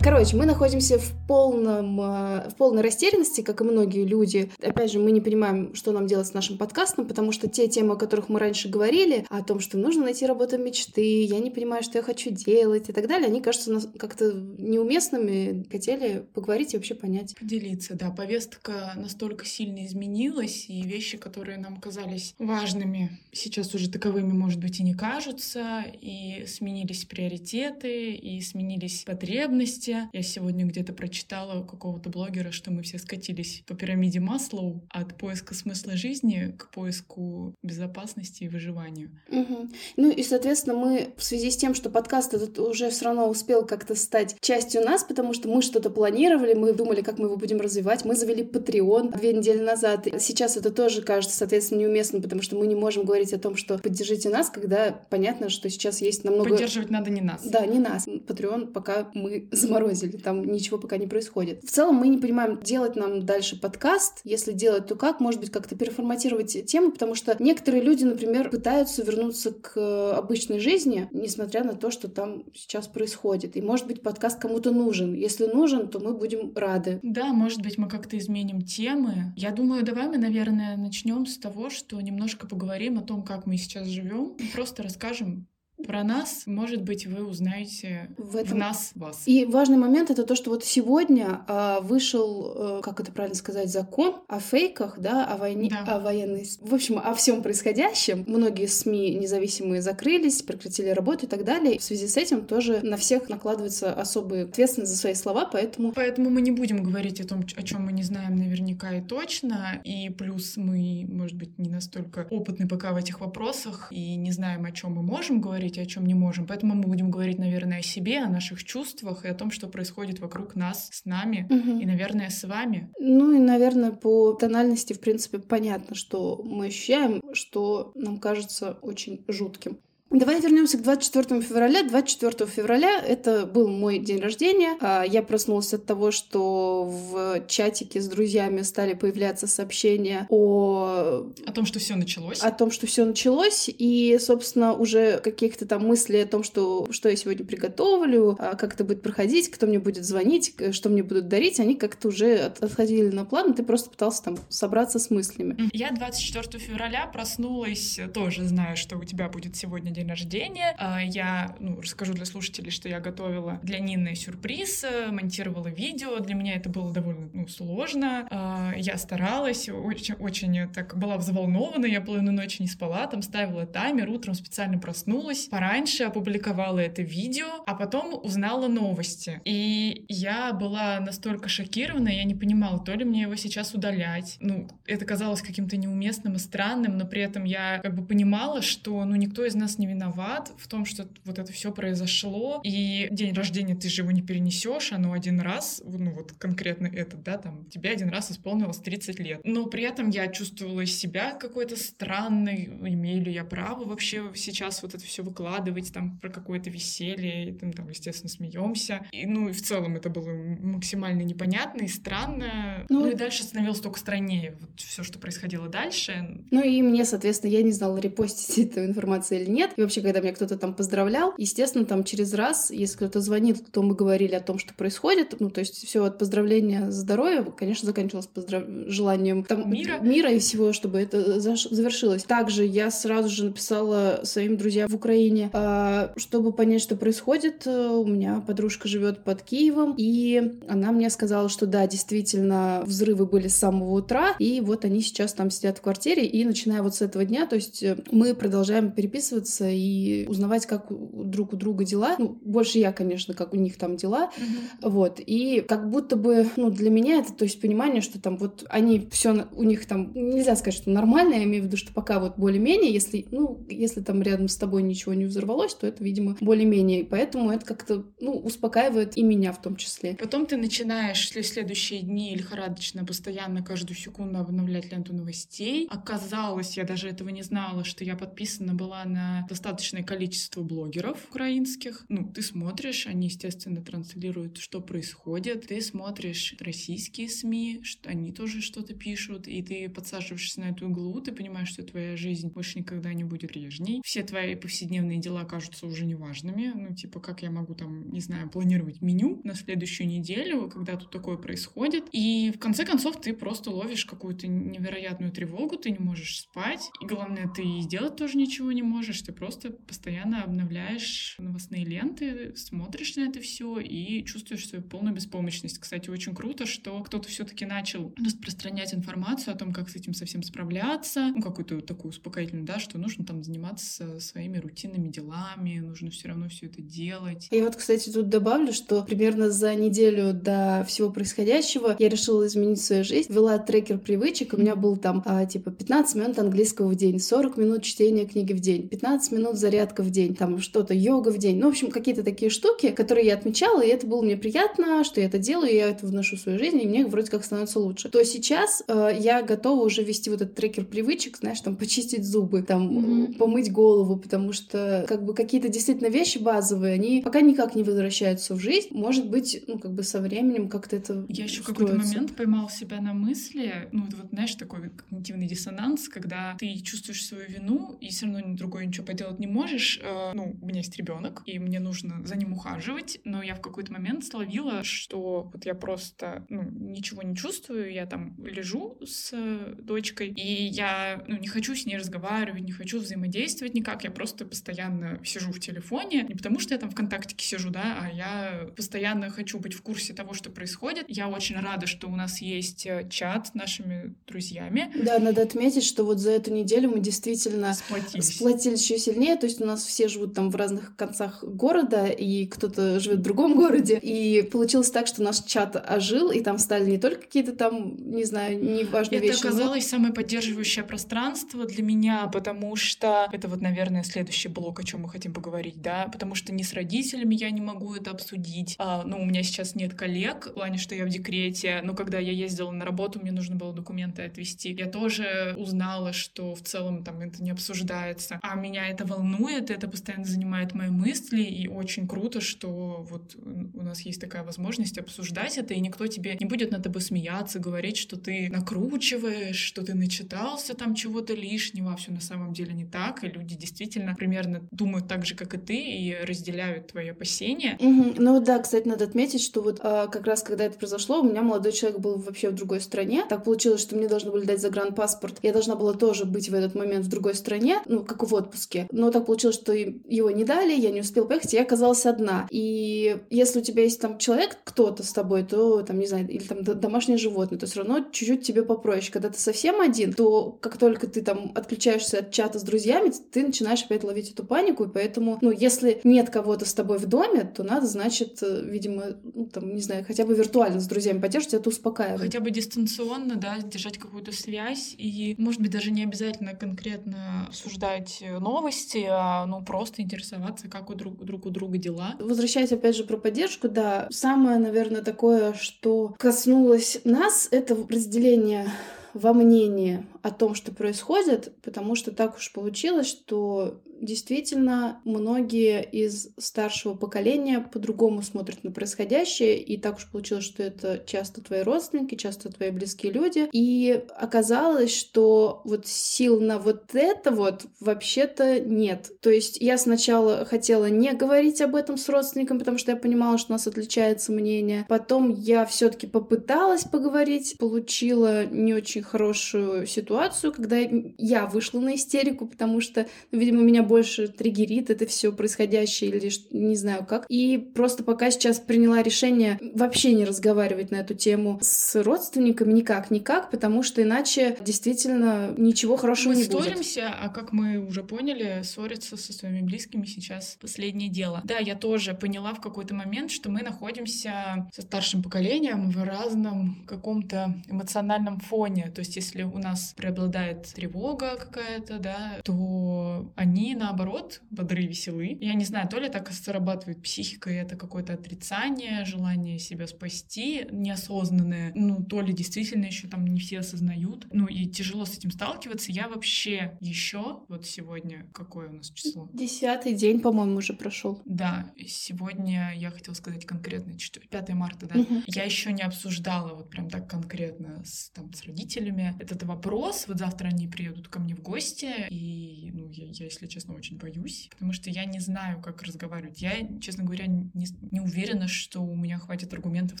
Короче, 0.00 0.36
мы 0.36 0.46
находимся 0.46 0.96
в, 0.98 1.12
полном, 1.26 2.00
э, 2.00 2.48
в 2.50 2.54
полной 2.56 2.82
растерянности, 2.82 3.40
как 3.40 3.60
и 3.60 3.64
многие 3.64 4.04
люди. 4.04 4.50
Опять 4.62 4.92
же, 4.92 5.00
мы 5.00 5.10
не 5.10 5.20
понимаем, 5.20 5.74
что 5.74 5.90
нам 5.90 6.06
делать 6.06 6.28
с 6.28 6.34
нашим 6.34 6.56
подкастом, 6.56 7.06
потому 7.06 7.32
что 7.32 7.48
те 7.48 7.66
темы, 7.66 7.94
о 7.94 7.96
которых 7.96 8.28
мы 8.28 8.38
раньше 8.38 8.68
говорили, 8.68 9.26
о 9.28 9.42
том, 9.42 9.58
что 9.58 9.76
нужно 9.76 10.04
найти 10.04 10.24
работу 10.24 10.56
мечты, 10.56 11.24
я 11.24 11.40
не 11.40 11.50
понимаю, 11.50 11.82
что 11.82 11.98
я 11.98 12.04
хочу 12.04 12.30
делать 12.30 12.88
и 12.88 12.92
так 12.92 13.08
далее, 13.08 13.26
они 13.26 13.40
кажутся 13.40 13.80
как-то 13.98 14.32
неуместными. 14.32 15.66
Хотели 15.70 16.24
поговорить 16.32 16.74
и 16.74 16.76
вообще 16.76 16.94
понять. 16.94 17.34
Поделиться, 17.38 17.94
да. 17.94 18.10
Повестка 18.10 18.92
настолько 18.96 19.44
сильно 19.46 19.84
изменилась, 19.84 20.66
и 20.68 20.80
вещи, 20.82 21.18
которые 21.18 21.58
нам 21.58 21.80
казались 21.80 22.34
важными, 22.38 23.18
сейчас 23.32 23.74
уже 23.74 23.90
таковыми, 23.90 24.32
может 24.32 24.60
быть, 24.60 24.78
и 24.78 24.84
не 24.84 24.94
кажутся, 24.94 25.84
и 26.00 26.44
сменились 26.46 27.04
приоритеты, 27.04 28.12
и 28.12 28.40
сменились 28.40 29.02
потребности, 29.04 29.87
я 29.88 30.22
сегодня 30.22 30.64
где-то 30.66 30.92
прочитала 30.92 31.60
у 31.60 31.64
какого-то 31.64 32.10
блогера, 32.10 32.50
что 32.50 32.70
мы 32.70 32.82
все 32.82 32.98
скатились 32.98 33.62
по 33.66 33.74
пирамиде 33.74 34.20
Маслоу 34.20 34.82
от 34.90 35.16
поиска 35.16 35.54
смысла 35.54 35.96
жизни 35.96 36.54
к 36.56 36.70
поиску 36.70 37.54
безопасности 37.62 38.44
и 38.44 38.48
выживанию. 38.48 39.10
Угу. 39.28 39.68
Ну 39.96 40.10
и, 40.10 40.22
соответственно, 40.22 40.76
мы 40.76 41.14
в 41.16 41.22
связи 41.22 41.50
с 41.50 41.56
тем, 41.56 41.74
что 41.74 41.90
подкаст 41.90 42.34
этот 42.34 42.58
уже 42.58 42.90
все 42.90 43.06
равно 43.06 43.28
успел 43.28 43.66
как-то 43.66 43.94
стать 43.94 44.36
частью 44.40 44.82
нас, 44.82 45.04
потому 45.04 45.32
что 45.32 45.48
мы 45.48 45.62
что-то 45.62 45.90
планировали, 45.90 46.54
мы 46.54 46.72
думали, 46.72 47.02
как 47.02 47.18
мы 47.18 47.26
его 47.26 47.36
будем 47.36 47.60
развивать. 47.60 48.04
Мы 48.04 48.14
завели 48.14 48.42
Patreon 48.42 49.16
две 49.18 49.32
недели 49.32 49.62
назад. 49.62 50.06
Сейчас 50.18 50.56
это 50.56 50.70
тоже 50.70 51.02
кажется, 51.02 51.36
соответственно, 51.36 51.80
неуместным, 51.80 52.22
потому 52.22 52.42
что 52.42 52.56
мы 52.56 52.66
не 52.66 52.74
можем 52.74 53.04
говорить 53.04 53.32
о 53.32 53.38
том, 53.38 53.56
что 53.56 53.78
поддержите 53.78 54.28
нас, 54.28 54.50
когда 54.50 54.92
понятно, 55.10 55.48
что 55.48 55.68
сейчас 55.70 56.00
есть 56.00 56.24
намного... 56.24 56.50
Поддерживать 56.50 56.90
надо 56.90 57.10
не 57.10 57.20
нас. 57.20 57.42
Да, 57.44 57.64
не 57.66 57.78
нас. 57.78 58.06
Patreon 58.06 58.72
пока 58.72 59.10
мы 59.14 59.48
заморозили 59.52 59.77
заморозили, 59.78 60.16
там 60.16 60.44
ничего 60.44 60.78
пока 60.78 60.96
не 60.96 61.06
происходит. 61.06 61.62
В 61.62 61.70
целом 61.70 61.96
мы 61.96 62.08
не 62.08 62.18
понимаем, 62.18 62.60
делать 62.62 62.96
нам 62.96 63.24
дальше 63.24 63.58
подкаст, 63.60 64.20
если 64.24 64.52
делать, 64.52 64.86
то 64.86 64.96
как, 64.96 65.20
может 65.20 65.40
быть, 65.40 65.50
как-то 65.50 65.76
переформатировать 65.76 66.66
тему, 66.66 66.92
потому 66.92 67.14
что 67.14 67.36
некоторые 67.38 67.82
люди, 67.82 68.04
например, 68.04 68.50
пытаются 68.50 69.02
вернуться 69.02 69.52
к 69.52 70.16
обычной 70.16 70.58
жизни, 70.58 71.08
несмотря 71.12 71.64
на 71.64 71.74
то, 71.74 71.90
что 71.90 72.08
там 72.08 72.44
сейчас 72.54 72.86
происходит. 72.86 73.56
И, 73.56 73.62
может 73.62 73.86
быть, 73.86 74.02
подкаст 74.02 74.40
кому-то 74.40 74.72
нужен. 74.72 75.14
Если 75.14 75.46
нужен, 75.46 75.88
то 75.88 76.00
мы 76.00 76.14
будем 76.14 76.52
рады. 76.54 77.00
Да, 77.02 77.32
может 77.32 77.62
быть, 77.62 77.78
мы 77.78 77.88
как-то 77.88 78.18
изменим 78.18 78.62
темы. 78.62 79.32
Я 79.36 79.50
думаю, 79.50 79.84
давай 79.84 80.08
мы, 80.08 80.18
наверное, 80.18 80.76
начнем 80.76 81.26
с 81.26 81.38
того, 81.38 81.70
что 81.70 82.00
немножко 82.00 82.46
поговорим 82.46 82.98
о 82.98 83.02
том, 83.02 83.22
как 83.22 83.46
мы 83.46 83.56
сейчас 83.56 83.86
живем. 83.86 84.36
Просто 84.54 84.82
расскажем 84.82 85.46
про 85.84 86.02
нас, 86.02 86.42
может 86.46 86.82
быть, 86.82 87.06
вы 87.06 87.24
узнаете 87.24 88.10
в, 88.18 88.36
этом... 88.36 88.54
в 88.54 88.54
нас 88.56 88.90
вас. 88.94 89.22
И 89.26 89.44
важный 89.44 89.76
момент 89.76 90.10
это 90.10 90.24
то, 90.24 90.34
что 90.34 90.50
вот 90.50 90.64
сегодня 90.64 91.42
э, 91.46 91.78
вышел, 91.82 92.78
э, 92.78 92.80
как 92.82 93.00
это 93.00 93.12
правильно 93.12 93.36
сказать, 93.36 93.70
закон 93.70 94.16
о 94.26 94.40
фейках, 94.40 94.98
да, 94.98 95.26
о 95.26 95.36
войне, 95.36 95.70
да. 95.70 95.96
о 95.96 96.00
военной, 96.00 96.48
в 96.60 96.74
общем, 96.74 96.98
о 96.98 97.14
всем 97.14 97.42
происходящем. 97.42 98.24
Многие 98.26 98.66
СМИ 98.66 99.14
независимые 99.14 99.80
закрылись, 99.80 100.42
прекратили 100.42 100.88
работу 100.90 101.26
и 101.26 101.28
так 101.28 101.44
далее. 101.44 101.78
В 101.78 101.82
связи 101.82 102.08
с 102.08 102.16
этим 102.16 102.44
тоже 102.44 102.80
на 102.82 102.96
всех 102.96 103.28
накладывается 103.28 103.92
особая 103.92 104.44
ответственность 104.44 104.92
за 104.92 104.98
свои 104.98 105.14
слова, 105.14 105.48
поэтому. 105.50 105.92
Поэтому 105.92 106.30
мы 106.30 106.40
не 106.40 106.50
будем 106.50 106.82
говорить 106.82 107.20
о 107.20 107.26
том, 107.26 107.44
о 107.56 107.62
чем 107.62 107.84
мы 107.84 107.92
не 107.92 108.02
знаем 108.02 108.36
наверняка 108.36 108.96
и 108.96 109.00
точно. 109.00 109.80
И 109.84 110.10
плюс 110.10 110.56
мы, 110.56 111.06
может 111.08 111.36
быть, 111.36 111.56
не 111.58 111.68
настолько 111.68 112.26
опытны 112.30 112.66
пока 112.66 112.92
в 112.92 112.96
этих 112.96 113.20
вопросах 113.20 113.88
и 113.90 114.16
не 114.16 114.32
знаем, 114.32 114.64
о 114.64 114.72
чем 114.72 114.94
мы 114.94 115.02
можем 115.02 115.40
говорить 115.40 115.67
говорить, 115.68 115.78
о 115.78 115.86
чем 115.86 116.06
не 116.06 116.14
можем. 116.14 116.46
Поэтому 116.46 116.74
мы 116.74 116.82
будем 116.82 117.10
говорить, 117.10 117.38
наверное, 117.38 117.78
о 117.78 117.82
себе, 117.82 118.18
о 118.18 118.28
наших 118.28 118.64
чувствах 118.64 119.24
и 119.24 119.28
о 119.28 119.34
том, 119.34 119.50
что 119.50 119.68
происходит 119.68 120.20
вокруг 120.20 120.56
нас, 120.56 120.88
с 120.92 121.04
нами 121.04 121.46
угу. 121.50 121.78
и, 121.78 121.86
наверное, 121.86 122.30
с 122.30 122.44
вами. 122.44 122.90
Ну 122.98 123.32
и, 123.32 123.38
наверное, 123.38 123.92
по 123.92 124.32
тональности, 124.32 124.92
в 124.92 125.00
принципе, 125.00 125.38
понятно, 125.38 125.94
что 125.94 126.40
мы 126.44 126.66
ощущаем, 126.66 127.20
что 127.32 127.92
нам 127.94 128.18
кажется 128.18 128.78
очень 128.82 129.24
жутким. 129.28 129.78
Давай 130.10 130.40
вернемся 130.40 130.78
к 130.78 130.82
24 130.82 131.42
февраля. 131.42 131.82
24 131.82 132.48
февраля 132.48 132.98
это 132.98 133.44
был 133.44 133.68
мой 133.68 133.98
день 133.98 134.20
рождения. 134.20 134.76
А, 134.80 135.04
я 135.04 135.22
проснулась 135.22 135.74
от 135.74 135.84
того, 135.84 136.12
что 136.12 136.84
в 136.84 137.46
чатике 137.46 138.00
с 138.00 138.08
друзьями 138.08 138.62
стали 138.62 138.94
появляться 138.94 139.46
сообщения 139.46 140.26
о... 140.30 141.26
О 141.46 141.52
том, 141.52 141.66
что 141.66 141.78
все 141.78 141.94
началось. 141.94 142.40
О 142.40 142.50
том, 142.50 142.70
что 142.70 142.86
все 142.86 143.04
началось. 143.04 143.68
И, 143.68 144.18
собственно, 144.18 144.72
уже 144.72 145.18
каких-то 145.18 145.66
там 145.66 145.86
мыслей 145.86 146.22
о 146.22 146.26
том, 146.26 146.42
что, 146.42 146.88
что 146.90 147.10
я 147.10 147.16
сегодня 147.16 147.44
приготовлю, 147.44 148.34
а, 148.38 148.56
как 148.56 148.74
это 148.74 148.84
будет 148.84 149.02
проходить, 149.02 149.50
кто 149.50 149.66
мне 149.66 149.78
будет 149.78 150.06
звонить, 150.06 150.54
что 150.72 150.88
мне 150.88 151.02
будут 151.02 151.28
дарить, 151.28 151.60
они 151.60 151.74
как-то 151.74 152.08
уже 152.08 152.54
отходили 152.60 153.10
на 153.10 153.26
план, 153.26 153.52
и 153.52 153.54
ты 153.54 153.62
просто 153.62 153.90
пытался 153.90 154.24
там 154.24 154.38
собраться 154.48 154.98
с 154.98 155.10
мыслями. 155.10 155.68
Я 155.74 155.90
24 155.90 156.58
февраля 156.58 157.06
проснулась, 157.06 158.00
тоже 158.14 158.46
знаю, 158.46 158.78
что 158.78 158.96
у 158.96 159.04
тебя 159.04 159.28
будет 159.28 159.54
сегодня 159.54 159.97
день 159.98 160.08
рождения. 160.08 160.74
А, 160.78 161.02
я 161.02 161.56
ну, 161.58 161.80
расскажу 161.80 162.12
для 162.12 162.24
слушателей, 162.24 162.70
что 162.70 162.88
я 162.88 163.00
готовила 163.00 163.58
для 163.62 163.80
Нины 163.80 164.14
сюрприз, 164.14 164.84
э, 164.84 165.10
монтировала 165.10 165.68
видео. 165.68 166.18
Для 166.20 166.34
меня 166.34 166.54
это 166.54 166.68
было 166.68 166.92
довольно 166.92 167.28
ну, 167.32 167.48
сложно. 167.48 168.26
А, 168.30 168.72
я 168.76 168.96
старалась, 168.96 169.68
очень, 169.68 170.14
очень 170.14 170.68
так 170.68 170.96
была 170.96 171.16
взволнована. 171.16 171.86
Я 171.86 172.00
половину 172.00 172.32
ночи 172.32 172.62
не 172.62 172.68
спала, 172.68 173.06
там 173.06 173.22
ставила 173.22 173.66
таймер, 173.66 174.08
утром 174.08 174.34
специально 174.34 174.78
проснулась, 174.78 175.46
пораньше 175.46 176.04
опубликовала 176.04 176.78
это 176.78 177.02
видео, 177.02 177.64
а 177.66 177.74
потом 177.74 178.18
узнала 178.22 178.68
новости. 178.68 179.40
И 179.44 180.04
я 180.08 180.52
была 180.52 181.00
настолько 181.00 181.48
шокирована, 181.48 182.08
я 182.08 182.24
не 182.24 182.34
понимала, 182.34 182.78
то 182.78 182.94
ли 182.94 183.04
мне 183.04 183.22
его 183.22 183.34
сейчас 183.34 183.74
удалять. 183.74 184.36
Ну, 184.40 184.68
это 184.86 185.04
казалось 185.04 185.42
каким-то 185.42 185.76
неуместным 185.76 186.34
и 186.34 186.38
странным, 186.38 186.96
но 186.98 187.06
при 187.06 187.22
этом 187.22 187.44
я 187.44 187.80
как 187.82 187.94
бы 187.94 188.04
понимала, 188.04 188.62
что 188.62 189.04
ну 189.04 189.16
никто 189.16 189.44
из 189.44 189.54
нас 189.54 189.78
не 189.78 189.87
виноват 189.88 190.52
в 190.58 190.68
том, 190.68 190.84
что 190.84 191.08
вот 191.24 191.38
это 191.38 191.52
все 191.52 191.72
произошло, 191.72 192.60
и 192.64 193.08
день 193.10 193.34
рождения 193.34 193.74
ты 193.74 193.88
же 193.88 194.02
его 194.02 194.12
не 194.12 194.22
перенесешь, 194.22 194.92
оно 194.92 195.12
один 195.12 195.40
раз, 195.40 195.82
ну 195.84 196.12
вот 196.12 196.32
конкретно 196.32 196.86
этот, 196.86 197.22
да, 197.22 197.38
там, 197.38 197.64
тебе 197.66 197.90
один 197.90 198.08
раз 198.08 198.30
исполнилось 198.30 198.78
30 198.78 199.18
лет. 199.18 199.40
Но 199.44 199.66
при 199.66 199.84
этом 199.84 200.10
я 200.10 200.28
чувствовала 200.28 200.86
себя 200.86 201.32
какой-то 201.32 201.76
странной, 201.76 202.64
имею 202.64 203.24
ли 203.24 203.32
я 203.32 203.44
право 203.44 203.84
вообще 203.84 204.30
сейчас 204.34 204.82
вот 204.82 204.94
это 204.94 205.04
все 205.04 205.22
выкладывать, 205.22 205.92
там, 205.92 206.18
про 206.18 206.30
какое-то 206.30 206.70
веселье, 206.70 207.50
и 207.50 207.52
там, 207.52 207.72
там 207.72 207.88
естественно, 207.88 208.28
смеемся. 208.28 209.06
И, 209.12 209.26
ну, 209.26 209.48
и 209.48 209.52
в 209.52 209.62
целом 209.62 209.96
это 209.96 210.10
было 210.10 210.30
максимально 210.30 211.22
непонятно 211.22 211.82
и 211.82 211.88
странно. 211.88 212.86
Ну, 212.88 213.00
ну 213.00 213.10
и 213.10 213.14
дальше 213.14 213.42
становилось 213.42 213.80
только 213.80 213.98
страннее 213.98 214.56
вот 214.60 214.80
все, 214.80 215.02
что 215.02 215.18
происходило 215.18 215.68
дальше. 215.68 216.44
Ну 216.50 216.62
и 216.62 216.82
мне, 216.82 217.04
соответственно, 217.04 217.50
я 217.50 217.62
не 217.62 217.72
знала, 217.72 217.98
репостить 217.98 218.58
эту 218.70 218.84
информацию 218.84 219.42
или 219.42 219.50
нет. 219.50 219.72
И 219.78 219.80
вообще, 219.80 220.00
когда 220.00 220.18
меня 220.18 220.32
кто-то 220.32 220.58
там 220.58 220.74
поздравлял, 220.74 221.34
естественно, 221.38 221.84
там 221.84 222.02
через 222.02 222.34
раз, 222.34 222.72
если 222.72 222.96
кто-то 222.96 223.20
звонит, 223.20 223.70
то 223.70 223.80
мы 223.80 223.94
говорили 223.94 224.34
о 224.34 224.40
том, 224.40 224.58
что 224.58 224.74
происходит. 224.74 225.36
Ну, 225.38 225.50
то 225.50 225.60
есть 225.60 225.86
все 225.86 226.02
от 226.02 226.18
поздравления 226.18 226.90
здоровья, 226.90 227.44
конечно, 227.44 227.86
заканчивалось 227.86 228.26
поздрав... 228.26 228.64
желанием 228.88 229.44
там, 229.44 229.70
мира. 229.70 229.98
мира 230.00 230.32
и 230.32 230.40
всего, 230.40 230.72
чтобы 230.72 230.98
это 230.98 231.38
завершилось. 231.38 232.24
Также 232.24 232.64
я 232.64 232.90
сразу 232.90 233.28
же 233.28 233.44
написала 233.44 234.22
своим 234.24 234.56
друзьям 234.56 234.88
в 234.88 234.96
Украине, 234.96 235.48
а, 235.52 236.12
чтобы 236.16 236.52
понять, 236.52 236.82
что 236.82 236.96
происходит. 236.96 237.64
У 237.64 238.04
меня 238.04 238.42
подружка 238.44 238.88
живет 238.88 239.22
под 239.22 239.42
Киевом, 239.42 239.94
и 239.96 240.58
она 240.68 240.90
мне 240.90 241.08
сказала, 241.08 241.48
что 241.48 241.66
да, 241.66 241.86
действительно, 241.86 242.82
взрывы 242.84 243.26
были 243.26 243.46
с 243.46 243.54
самого 243.54 243.92
утра, 243.92 244.34
и 244.40 244.60
вот 244.60 244.84
они 244.84 245.02
сейчас 245.02 245.34
там 245.34 245.52
сидят 245.52 245.78
в 245.78 245.82
квартире, 245.82 246.26
и 246.26 246.44
начиная 246.44 246.82
вот 246.82 246.96
с 246.96 247.02
этого 247.02 247.24
дня, 247.24 247.46
то 247.46 247.54
есть 247.54 247.80
э, 247.84 247.96
мы 248.10 248.34
продолжаем 248.34 248.90
переписываться 248.90 249.67
и 249.70 250.26
узнавать, 250.26 250.66
как 250.66 250.86
друг 250.88 251.52
у 251.52 251.56
друга 251.56 251.84
дела. 251.84 252.16
Ну, 252.18 252.38
больше 252.42 252.78
я, 252.78 252.92
конечно, 252.92 253.34
как 253.34 253.54
у 253.54 253.56
них 253.56 253.76
там 253.76 253.96
дела. 253.96 254.30
Mm-hmm. 254.36 254.90
Вот. 254.90 255.20
И 255.24 255.60
как 255.60 255.90
будто 255.90 256.16
бы, 256.16 256.48
ну, 256.56 256.70
для 256.70 256.90
меня 256.90 257.16
это, 257.18 257.32
то 257.32 257.44
есть 257.44 257.60
понимание, 257.60 258.00
что 258.02 258.20
там 258.20 258.36
вот 258.36 258.64
они 258.68 259.08
все 259.10 259.46
у 259.52 259.62
них 259.62 259.86
там, 259.86 260.12
нельзя 260.14 260.56
сказать, 260.56 260.74
что 260.74 260.90
нормально, 260.90 261.34
я 261.34 261.44
имею 261.44 261.62
в 261.62 261.66
виду, 261.66 261.76
что 261.76 261.92
пока 261.92 262.20
вот 262.20 262.36
более-менее, 262.36 262.92
если, 262.92 263.26
ну, 263.30 263.64
если 263.68 264.00
там 264.00 264.22
рядом 264.22 264.48
с 264.48 264.56
тобой 264.56 264.82
ничего 264.82 265.14
не 265.14 265.24
взорвалось, 265.24 265.74
то 265.74 265.86
это, 265.86 266.02
видимо, 266.02 266.36
более-менее. 266.40 267.00
И 267.00 267.04
поэтому 267.04 267.50
это 267.50 267.64
как-то, 267.64 268.04
ну, 268.20 268.32
успокаивает 268.32 269.16
и 269.16 269.22
меня 269.22 269.52
в 269.52 269.60
том 269.60 269.76
числе. 269.76 270.14
Потом 270.14 270.46
ты 270.46 270.56
начинаешь 270.56 271.30
в 271.30 271.42
следующие 271.44 272.00
дни 272.00 272.34
лихорадочно 272.34 273.04
постоянно 273.04 273.62
каждую 273.62 273.96
секунду 273.96 274.38
обновлять 274.38 274.90
ленту 274.90 275.14
новостей. 275.14 275.86
Оказалось, 275.90 276.76
я 276.76 276.84
даже 276.84 277.08
этого 277.08 277.28
не 277.28 277.42
знала, 277.42 277.84
что 277.84 278.04
я 278.04 278.16
подписана 278.16 278.74
была 278.74 279.04
на 279.04 279.46
достаточное 279.58 280.04
количество 280.04 280.62
блогеров 280.62 281.26
украинских. 281.28 282.04
Ну, 282.08 282.32
ты 282.32 282.42
смотришь, 282.42 283.08
они, 283.08 283.26
естественно, 283.26 283.82
транслируют, 283.82 284.58
что 284.58 284.80
происходит. 284.80 285.66
Ты 285.66 285.80
смотришь 285.80 286.54
российские 286.60 287.28
СМИ, 287.28 287.80
что 287.82 288.08
они 288.08 288.30
тоже 288.30 288.60
что-то 288.60 288.94
пишут, 288.94 289.48
и 289.48 289.60
ты 289.62 289.88
подсаживаешься 289.88 290.60
на 290.60 290.70
эту 290.70 290.88
иглу, 290.88 291.20
ты 291.20 291.32
понимаешь, 291.32 291.70
что 291.70 291.82
твоя 291.82 292.16
жизнь 292.16 292.48
больше 292.48 292.78
никогда 292.78 293.12
не 293.12 293.24
будет 293.24 293.52
прежней. 293.52 294.00
Все 294.04 294.22
твои 294.22 294.54
повседневные 294.54 295.18
дела 295.18 295.44
кажутся 295.44 295.86
уже 295.86 296.04
неважными. 296.06 296.72
Ну, 296.74 296.94
типа, 296.94 297.18
как 297.18 297.42
я 297.42 297.50
могу 297.50 297.74
там, 297.74 298.08
не 298.12 298.20
знаю, 298.20 298.48
планировать 298.48 299.02
меню 299.02 299.40
на 299.42 299.54
следующую 299.56 300.06
неделю, 300.06 300.68
когда 300.68 300.96
тут 300.96 301.10
такое 301.10 301.36
происходит. 301.36 302.04
И 302.12 302.52
в 302.54 302.60
конце 302.60 302.84
концов 302.84 303.20
ты 303.20 303.32
просто 303.32 303.72
ловишь 303.72 304.04
какую-то 304.04 304.46
невероятную 304.46 305.32
тревогу, 305.32 305.76
ты 305.76 305.90
не 305.90 305.98
можешь 305.98 306.42
спать. 306.42 306.90
И 307.02 307.06
главное, 307.06 307.48
ты 307.48 307.64
сделать 307.80 308.14
тоже 308.14 308.38
ничего 308.38 308.70
не 308.70 308.82
можешь. 308.82 309.22
Ты 309.22 309.32
просто 309.32 309.47
постоянно 309.86 310.42
обновляешь 310.42 311.36
новостные 311.38 311.84
ленты, 311.84 312.54
смотришь 312.56 313.16
на 313.16 313.22
это 313.22 313.40
все 313.40 313.78
и 313.78 314.24
чувствуешь 314.24 314.68
свою 314.68 314.84
полную 314.84 315.14
беспомощность. 315.14 315.78
Кстати, 315.78 316.10
очень 316.10 316.34
круто, 316.34 316.66
что 316.66 317.00
кто-то 317.02 317.28
все-таки 317.28 317.64
начал 317.64 318.12
распространять 318.22 318.94
информацию 318.94 319.54
о 319.54 319.58
том, 319.58 319.72
как 319.72 319.88
с 319.88 319.96
этим 319.96 320.14
совсем 320.14 320.42
справляться, 320.42 321.32
ну, 321.34 321.42
какую-то 321.42 321.80
такую 321.80 322.10
успокоительную, 322.10 322.66
да, 322.66 322.78
что 322.78 322.98
нужно 322.98 323.24
там 323.24 323.42
заниматься 323.42 324.20
своими 324.20 324.58
рутинными 324.58 325.08
делами, 325.08 325.78
нужно 325.78 326.10
все 326.10 326.28
равно 326.28 326.48
все 326.48 326.66
это 326.66 326.82
делать. 326.82 327.48
И 327.50 327.60
вот, 327.60 327.76
кстати, 327.76 328.10
тут 328.10 328.28
добавлю, 328.28 328.72
что 328.72 329.02
примерно 329.02 329.50
за 329.50 329.74
неделю 329.74 330.32
до 330.32 330.84
всего 330.86 331.10
происходящего 331.10 331.96
я 331.98 332.08
решила 332.08 332.46
изменить 332.46 332.80
свою 332.80 333.04
жизнь, 333.04 333.32
вела 333.32 333.58
трекер 333.58 333.98
привычек, 333.98 334.54
у 334.54 334.56
меня 334.56 334.76
был 334.76 334.96
там 334.96 335.22
а, 335.24 335.46
типа 335.46 335.70
15 335.70 336.16
минут 336.16 336.38
английского 336.38 336.88
в 336.88 336.94
день, 336.94 337.18
40 337.18 337.56
минут 337.56 337.82
чтения 337.82 338.26
книги 338.26 338.52
в 338.52 338.60
день, 338.60 338.88
15 338.88 339.32
минут 339.32 339.37
зарядка 339.54 340.02
в 340.02 340.10
день, 340.10 340.34
там 340.34 340.58
что-то, 340.58 340.94
йога 340.94 341.30
в 341.30 341.38
день, 341.38 341.58
ну, 341.58 341.66
в 341.66 341.70
общем, 341.70 341.90
какие-то 341.90 342.22
такие 342.22 342.50
штуки, 342.50 342.90
которые 342.90 343.26
я 343.26 343.34
отмечала, 343.34 343.82
и 343.82 343.88
это 343.88 344.06
было 344.06 344.22
мне 344.22 344.36
приятно, 344.36 345.04
что 345.04 345.20
я 345.20 345.26
это 345.26 345.38
делаю, 345.38 345.72
я 345.72 345.88
это 345.90 346.06
вношу 346.06 346.36
в 346.36 346.40
свою 346.40 346.58
жизнь, 346.58 346.80
и 346.82 346.86
мне 346.86 347.06
вроде 347.06 347.30
как 347.30 347.44
становится 347.44 347.78
лучше. 347.78 348.08
То 348.08 348.24
сейчас 348.24 348.82
э, 348.86 349.16
я 349.18 349.42
готова 349.42 349.84
уже 349.84 350.02
вести 350.02 350.30
вот 350.30 350.42
этот 350.42 350.54
трекер 350.54 350.84
привычек, 350.84 351.38
знаешь, 351.38 351.60
там, 351.60 351.76
почистить 351.76 352.24
зубы, 352.24 352.62
там, 352.62 352.88
mm-hmm. 352.88 353.34
помыть 353.38 353.72
голову, 353.72 354.16
потому 354.16 354.52
что, 354.52 355.04
как 355.08 355.24
бы, 355.24 355.34
какие-то 355.34 355.68
действительно 355.68 356.08
вещи 356.08 356.38
базовые, 356.38 356.94
они 356.94 357.22
пока 357.22 357.40
никак 357.40 357.74
не 357.74 357.82
возвращаются 357.82 358.54
в 358.54 358.60
жизнь. 358.60 358.88
Может 358.90 359.28
быть, 359.28 359.64
ну, 359.66 359.78
как 359.78 359.92
бы 359.92 360.02
со 360.02 360.20
временем 360.20 360.68
как-то 360.68 360.96
это 360.96 361.26
Я 361.28 361.44
еще 361.44 361.62
какой-то 361.62 361.94
момент 361.94 362.34
поймал 362.36 362.68
себя 362.70 363.00
на 363.00 363.12
мысли, 363.12 363.88
ну, 363.92 364.04
вот, 364.04 364.30
знаешь, 364.30 364.54
такой 364.54 364.90
когнитивный 364.90 365.46
диссонанс, 365.46 366.08
когда 366.08 366.56
ты 366.58 366.78
чувствуешь 366.78 367.24
свою 367.24 367.48
вину, 367.48 367.96
и 368.00 368.08
все 368.08 368.26
равно 368.26 368.40
другой 368.56 368.86
ничего 368.86 369.06
поделать 369.06 369.17
не 369.38 369.46
можешь. 369.46 370.00
Э, 370.02 370.32
ну, 370.34 370.56
у 370.60 370.66
меня 370.66 370.78
есть 370.78 370.96
ребенок, 370.96 371.42
и 371.46 371.58
мне 371.58 371.80
нужно 371.80 372.24
за 372.26 372.36
ним 372.36 372.52
ухаживать, 372.52 373.20
но 373.24 373.42
я 373.42 373.54
в 373.54 373.60
какой-то 373.60 373.92
момент 373.92 374.24
словила, 374.24 374.84
что 374.84 375.50
вот 375.52 375.66
я 375.66 375.74
просто, 375.74 376.46
ну, 376.48 376.62
ничего 376.62 377.22
не 377.22 377.36
чувствую, 377.36 377.92
я 377.92 378.06
там 378.06 378.36
лежу 378.44 378.98
с 379.04 379.32
дочкой, 379.78 380.28
и 380.28 380.64
я, 380.66 381.24
ну, 381.26 381.36
не 381.36 381.48
хочу 381.48 381.74
с 381.74 381.86
ней 381.86 381.96
разговаривать, 381.96 382.62
не 382.62 382.72
хочу 382.72 383.00
взаимодействовать 383.00 383.74
никак, 383.74 384.04
я 384.04 384.10
просто 384.10 384.44
постоянно 384.44 385.20
сижу 385.24 385.52
в 385.52 385.60
телефоне, 385.60 386.24
не 386.28 386.34
потому 386.34 386.60
что 386.60 386.74
я 386.74 386.80
там 386.80 386.90
ВКонтактике 386.90 387.44
сижу, 387.44 387.70
да, 387.70 387.98
а 388.00 388.10
я 388.10 388.68
постоянно 388.76 389.30
хочу 389.30 389.58
быть 389.58 389.74
в 389.74 389.82
курсе 389.82 390.14
того, 390.14 390.34
что 390.34 390.50
происходит. 390.50 391.04
Я 391.08 391.28
очень 391.28 391.56
рада, 391.56 391.86
что 391.86 392.08
у 392.08 392.16
нас 392.16 392.40
есть 392.40 392.86
э, 392.86 393.06
чат 393.10 393.48
с 393.48 393.54
нашими 393.54 394.14
друзьями. 394.26 394.92
Да, 394.94 395.18
надо 395.18 395.42
отметить, 395.42 395.84
что 395.84 396.04
вот 396.04 396.18
за 396.18 396.32
эту 396.32 396.52
неделю 396.52 396.90
мы 396.90 397.00
действительно 397.00 397.74
сплотились, 397.74 398.36
сплотились 398.36 398.90
сильнее, 399.08 399.36
то 399.36 399.46
есть 399.46 399.60
у 399.60 399.64
нас 399.64 399.84
все 399.84 400.08
живут 400.08 400.34
там 400.34 400.50
в 400.50 400.56
разных 400.56 400.94
концах 400.96 401.42
города, 401.42 402.06
и 402.06 402.46
кто-то 402.46 403.00
живет 403.00 403.20
в 403.20 403.22
другом 403.22 403.54
городе, 403.54 403.98
и 403.98 404.42
получилось 404.42 404.90
так, 404.90 405.06
что 405.06 405.22
наш 405.22 405.42
чат 405.44 405.76
ожил, 405.76 406.30
и 406.30 406.40
там 406.40 406.58
стали 406.58 406.90
не 406.90 406.98
только 406.98 407.22
какие-то 407.22 407.52
там, 407.52 407.96
не 407.96 408.24
знаю, 408.24 408.62
неважные 408.62 409.18
это 409.18 409.28
вещи. 409.28 409.38
Это 409.38 409.48
оказалось 409.48 409.84
но... 409.84 409.90
самое 409.90 410.12
поддерживающее 410.12 410.84
пространство 410.84 411.64
для 411.64 411.82
меня, 411.82 412.26
потому 412.26 412.76
что 412.76 413.28
это 413.32 413.48
вот, 413.48 413.60
наверное, 413.60 414.02
следующий 414.02 414.48
блок, 414.48 414.80
о 414.80 414.84
чем 414.84 415.02
мы 415.02 415.08
хотим 415.08 415.32
поговорить, 415.32 415.80
да, 415.80 416.08
потому 416.12 416.34
что 416.34 416.52
не 416.52 416.64
с 416.64 416.74
родителями 416.74 417.34
я 417.34 417.50
не 417.50 417.60
могу 417.60 417.94
это 417.94 418.10
обсудить, 418.10 418.74
а, 418.78 419.04
ну, 419.04 419.20
у 419.20 419.24
меня 419.24 419.42
сейчас 419.42 419.74
нет 419.74 419.94
коллег, 419.94 420.48
в 420.48 420.54
плане, 420.54 420.78
что 420.78 420.94
я 420.94 421.04
в 421.04 421.08
декрете, 421.08 421.80
но 421.82 421.94
когда 421.94 422.18
я 422.18 422.32
ездила 422.32 422.70
на 422.70 422.84
работу, 422.84 423.20
мне 423.20 423.32
нужно 423.32 423.56
было 423.56 423.72
документы 423.72 424.22
отвести, 424.22 424.72
я 424.72 424.86
тоже 424.86 425.54
узнала, 425.56 426.12
что 426.12 426.54
в 426.54 426.62
целом 426.62 427.04
там 427.04 427.20
это 427.20 427.42
не 427.42 427.50
обсуждается, 427.50 428.38
а 428.42 428.54
меня 428.54 428.88
это 428.88 428.97
волнует, 429.04 429.70
это 429.70 429.88
постоянно 429.88 430.24
занимает 430.24 430.74
мои 430.74 430.90
мысли, 430.90 431.42
и 431.42 431.68
очень 431.68 432.08
круто, 432.08 432.40
что 432.40 433.06
вот 433.08 433.36
у 433.74 433.82
нас 433.82 434.00
есть 434.02 434.20
такая 434.20 434.42
возможность 434.42 434.98
обсуждать 434.98 435.58
это, 435.58 435.74
и 435.74 435.80
никто 435.80 436.06
тебе 436.06 436.36
не 436.38 436.46
будет 436.46 436.70
над 436.70 436.82
тобой 436.82 437.00
смеяться, 437.00 437.58
говорить, 437.58 437.96
что 437.96 438.16
ты 438.16 438.48
накручиваешь, 438.50 439.56
что 439.56 439.84
ты 439.84 439.94
начитался 439.94 440.74
там 440.74 440.94
чего-то 440.94 441.34
лишнего, 441.34 441.92
а 441.92 441.96
все 441.96 442.12
на 442.12 442.20
самом 442.20 442.52
деле 442.52 442.72
не 442.72 442.84
так, 442.84 443.24
и 443.24 443.28
люди 443.28 443.54
действительно 443.54 444.14
примерно 444.14 444.66
думают 444.70 445.08
так 445.08 445.24
же, 445.24 445.34
как 445.34 445.54
и 445.54 445.58
ты, 445.58 445.76
и 445.76 446.16
разделяют 446.24 446.88
твои 446.88 447.08
опасения. 447.08 447.76
Угу. 447.80 448.14
Ну 448.18 448.40
да, 448.40 448.58
кстати, 448.58 448.86
надо 448.88 449.04
отметить, 449.04 449.42
что 449.42 449.62
вот 449.62 449.80
а, 449.82 450.06
как 450.06 450.26
раз 450.26 450.42
когда 450.42 450.64
это 450.64 450.78
произошло, 450.78 451.20
у 451.20 451.24
меня 451.24 451.42
молодой 451.42 451.72
человек 451.72 452.00
был 452.00 452.18
вообще 452.18 452.50
в 452.50 452.54
другой 452.54 452.80
стране. 452.80 453.24
Так 453.28 453.44
получилось, 453.44 453.80
что 453.80 453.96
мне 453.96 454.08
должны 454.08 454.30
были 454.30 454.44
дать 454.44 454.60
загранпаспорт. 454.60 455.38
Я 455.42 455.52
должна 455.52 455.76
была 455.76 455.92
тоже 455.92 456.24
быть 456.24 456.48
в 456.48 456.54
этот 456.54 456.74
момент 456.74 457.04
в 457.04 457.08
другой 457.08 457.34
стране, 457.34 457.80
ну, 457.86 458.02
как 458.04 458.22
в 458.22 458.34
отпуске. 458.34 458.87
Но 458.92 459.10
так 459.10 459.26
получилось, 459.26 459.56
что 459.56 459.72
его 459.72 460.30
не 460.30 460.44
дали, 460.44 460.72
я 460.72 460.90
не 460.90 461.00
успела 461.00 461.26
поехать, 461.26 461.52
я 461.52 461.62
оказалась 461.62 462.06
одна. 462.06 462.46
И 462.50 463.18
если 463.30 463.60
у 463.60 463.62
тебя 463.62 463.82
есть 463.82 464.00
там 464.00 464.18
человек, 464.18 464.58
кто-то 464.64 465.02
с 465.02 465.12
тобой, 465.12 465.44
то 465.44 465.82
там, 465.82 465.98
не 465.98 466.06
знаю, 466.06 466.28
или 466.28 466.42
там 466.42 466.62
домашнее 466.62 467.18
животное, 467.18 467.58
то 467.58 467.66
все 467.66 467.80
равно 467.80 468.06
чуть-чуть 468.10 468.42
тебе 468.42 468.62
попроще. 468.62 469.12
Когда 469.12 469.28
ты 469.30 469.38
совсем 469.38 469.80
один, 469.80 470.12
то 470.12 470.52
как 470.60 470.76
только 470.78 471.06
ты 471.06 471.22
там 471.22 471.52
отключаешься 471.54 472.18
от 472.18 472.30
чата 472.30 472.58
с 472.58 472.62
друзьями, 472.62 473.12
ты 473.30 473.46
начинаешь 473.46 473.84
опять 473.84 474.04
ловить 474.04 474.32
эту 474.32 474.44
панику, 474.44 474.84
и 474.84 474.88
поэтому, 474.88 475.38
ну, 475.40 475.50
если 475.50 476.00
нет 476.04 476.30
кого-то 476.30 476.64
с 476.64 476.74
тобой 476.74 476.98
в 476.98 477.06
доме, 477.06 477.44
то 477.44 477.62
надо, 477.62 477.86
значит, 477.86 478.42
э, 478.42 478.62
видимо, 478.64 479.16
ну, 479.22 479.46
там, 479.46 479.74
не 479.74 479.80
знаю, 479.80 480.04
хотя 480.06 480.24
бы 480.24 480.34
виртуально 480.34 480.80
с 480.80 480.86
друзьями 480.86 481.20
поддерживать, 481.20 481.54
это 481.54 481.68
успокаивает. 481.68 482.20
Хотя 482.20 482.40
бы 482.40 482.50
дистанционно, 482.50 483.36
да, 483.36 483.58
держать 483.58 483.98
какую-то 483.98 484.32
связь, 484.32 484.94
и, 484.96 485.34
может 485.38 485.60
быть, 485.60 485.70
даже 485.70 485.90
не 485.90 486.02
обязательно 486.04 486.54
конкретно 486.54 487.46
обсуждать 487.48 488.22
новости, 488.40 488.77
а, 489.08 489.46
ну, 489.46 489.62
просто 489.62 490.02
интересоваться, 490.02 490.68
как 490.68 490.90
у 490.90 490.94
друг, 490.94 491.24
друг 491.24 491.46
у 491.46 491.50
друга 491.50 491.78
дела. 491.78 492.14
Возвращаясь, 492.18 492.72
опять 492.72 492.96
же, 492.96 493.04
про 493.04 493.16
поддержку, 493.16 493.68
да, 493.68 494.06
самое, 494.10 494.58
наверное, 494.58 495.02
такое, 495.02 495.54
что 495.54 496.14
коснулось 496.18 497.00
нас, 497.04 497.48
это 497.50 497.76
разделение 497.88 498.70
во 499.14 499.32
мнении 499.32 500.06
о 500.22 500.30
том, 500.30 500.54
что 500.54 500.72
происходит, 500.72 501.54
потому 501.62 501.94
что 501.94 502.12
так 502.12 502.36
уж 502.36 502.52
получилось, 502.52 503.08
что 503.08 503.80
действительно 504.00 505.00
многие 505.04 505.82
из 505.82 506.30
старшего 506.38 506.94
поколения 506.94 507.60
по-другому 507.60 508.22
смотрят 508.22 508.64
на 508.64 508.70
происходящее, 508.70 509.58
и 509.58 509.76
так 509.76 509.96
уж 509.96 510.10
получилось, 510.10 510.44
что 510.44 510.62
это 510.62 511.02
часто 511.06 511.42
твои 511.42 511.62
родственники, 511.62 512.14
часто 512.14 512.50
твои 512.50 512.70
близкие 512.70 513.12
люди. 513.12 513.48
И 513.52 514.04
оказалось, 514.16 514.94
что 514.94 515.62
вот 515.64 515.86
сил 515.86 516.40
на 516.40 516.58
вот 516.58 516.94
это 516.94 517.30
вот 517.30 517.66
вообще-то 517.80 518.60
нет. 518.60 519.10
То 519.20 519.30
есть 519.30 519.58
я 519.60 519.78
сначала 519.78 520.44
хотела 520.44 520.86
не 520.86 521.12
говорить 521.12 521.60
об 521.60 521.74
этом 521.74 521.96
с 521.96 522.08
родственником, 522.08 522.58
потому 522.58 522.78
что 522.78 522.92
я 522.92 522.96
понимала, 522.96 523.38
что 523.38 523.52
у 523.52 523.54
нас 523.54 523.66
отличается 523.66 524.32
мнение. 524.32 524.86
Потом 524.88 525.30
я 525.30 525.66
все-таки 525.66 526.06
попыталась 526.06 526.84
поговорить, 526.84 527.56
получила 527.58 528.46
не 528.46 528.74
очень 528.74 529.02
хорошую 529.02 529.86
ситуацию, 529.86 530.52
когда 530.52 530.76
я 530.78 531.46
вышла 531.46 531.80
на 531.80 531.94
истерику, 531.94 532.46
потому 532.46 532.80
что, 532.80 533.06
ну, 533.32 533.38
видимо, 533.38 533.62
меня 533.62 533.82
больше 533.88 534.28
триггерит 534.28 534.90
это 534.90 535.06
все 535.06 535.32
происходящее 535.32 536.10
или 536.10 536.30
не 536.50 536.76
знаю 536.76 537.04
как. 537.04 537.26
И 537.28 537.58
просто 537.58 538.04
пока 538.04 538.30
сейчас 538.30 538.60
приняла 538.60 539.02
решение 539.02 539.58
вообще 539.74 540.12
не 540.12 540.24
разговаривать 540.24 540.90
на 540.90 540.96
эту 540.96 541.14
тему 541.14 541.58
с 541.62 542.00
родственниками 542.02 542.72
никак, 542.72 543.10
никак, 543.10 543.50
потому 543.50 543.82
что 543.82 544.02
иначе 544.02 544.56
действительно 544.60 545.54
ничего 545.56 545.96
хорошего 545.96 546.32
мы 546.32 546.36
не 546.36 546.44
будет. 546.44 546.54
Мы 546.54 546.62
ссоримся, 546.64 547.14
а 547.20 547.28
как 547.28 547.52
мы 547.52 547.78
уже 547.78 548.02
поняли, 548.04 548.62
ссориться 548.62 549.16
со 549.16 549.32
своими 549.32 549.62
близкими 549.62 550.04
сейчас 550.04 550.56
последнее 550.60 551.08
дело. 551.08 551.40
Да, 551.44 551.58
я 551.58 551.74
тоже 551.74 552.14
поняла 552.14 552.52
в 552.54 552.60
какой-то 552.60 552.94
момент, 552.94 553.30
что 553.30 553.50
мы 553.50 553.62
находимся 553.62 554.68
со 554.72 554.82
старшим 554.82 555.22
поколением 555.22 555.90
в 555.90 556.02
разном 556.04 556.84
каком-то 556.86 557.54
эмоциональном 557.68 558.40
фоне. 558.40 558.92
То 558.94 559.00
есть 559.00 559.16
если 559.16 559.42
у 559.42 559.58
нас 559.58 559.94
преобладает 559.96 560.62
тревога 560.74 561.36
какая-то, 561.36 561.98
да, 561.98 562.40
то 562.44 563.30
они 563.36 563.74
наоборот 563.78 564.42
бодры, 564.50 564.86
веселы. 564.86 565.38
Я 565.40 565.54
не 565.54 565.64
знаю, 565.64 565.88
то 565.88 565.98
ли 565.98 566.08
так 566.08 566.30
срабатывает 566.32 567.02
психика, 567.02 567.50
и 567.50 567.54
это 567.54 567.76
какое-то 567.76 568.12
отрицание, 568.12 569.04
желание 569.04 569.58
себя 569.58 569.86
спасти, 569.86 570.66
неосознанное, 570.70 571.72
ну, 571.74 572.04
то 572.04 572.20
ли 572.20 572.32
действительно 572.32 572.86
еще 572.86 573.08
там 573.08 573.26
не 573.26 573.40
все 573.40 573.60
осознают. 573.60 574.26
Ну, 574.32 574.46
и 574.46 574.66
тяжело 574.66 575.04
с 575.04 575.16
этим 575.16 575.30
сталкиваться. 575.30 575.92
Я 575.92 576.08
вообще 576.08 576.76
еще, 576.80 577.44
вот 577.48 577.66
сегодня, 577.66 578.26
какое 578.32 578.68
у 578.68 578.72
нас 578.72 578.90
число? 578.90 579.28
Десятый 579.32 579.94
день, 579.94 580.20
по-моему, 580.20 580.56
уже 580.56 580.74
прошел. 580.74 581.22
Да, 581.24 581.72
сегодня 581.86 582.72
я 582.76 582.90
хотела 582.90 583.14
сказать 583.14 583.46
конкретно 583.46 583.92
5 584.30 584.48
марта, 584.50 584.86
да. 584.86 585.00
Угу. 585.00 585.22
Я 585.26 585.44
еще 585.44 585.72
не 585.72 585.82
обсуждала 585.82 586.54
вот 586.54 586.70
прям 586.70 586.88
так 586.88 587.08
конкретно 587.08 587.82
с, 587.84 588.10
там, 588.10 588.32
с 588.32 588.44
родителями 588.44 589.14
этот 589.18 589.42
вопрос. 589.44 590.06
Вот 590.08 590.18
завтра 590.18 590.48
они 590.48 590.68
приедут 590.68 591.08
ко 591.08 591.20
мне 591.20 591.34
в 591.34 591.40
гости, 591.40 592.08
и, 592.10 592.70
ну, 592.72 592.88
я, 592.90 593.06
я, 593.06 593.24
если 593.26 593.46
честно, 593.46 593.67
очень 593.74 593.98
боюсь, 593.98 594.48
потому 594.50 594.72
что 594.72 594.90
я 594.90 595.04
не 595.04 595.20
знаю, 595.20 595.60
как 595.60 595.82
разговаривать. 595.82 596.40
Я, 596.40 596.52
честно 596.80 597.04
говоря, 597.04 597.26
не, 597.26 597.66
не 597.90 598.00
уверена, 598.00 598.48
что 598.48 598.80
у 598.80 598.94
меня 598.94 599.18
хватит 599.18 599.52
аргументов 599.52 600.00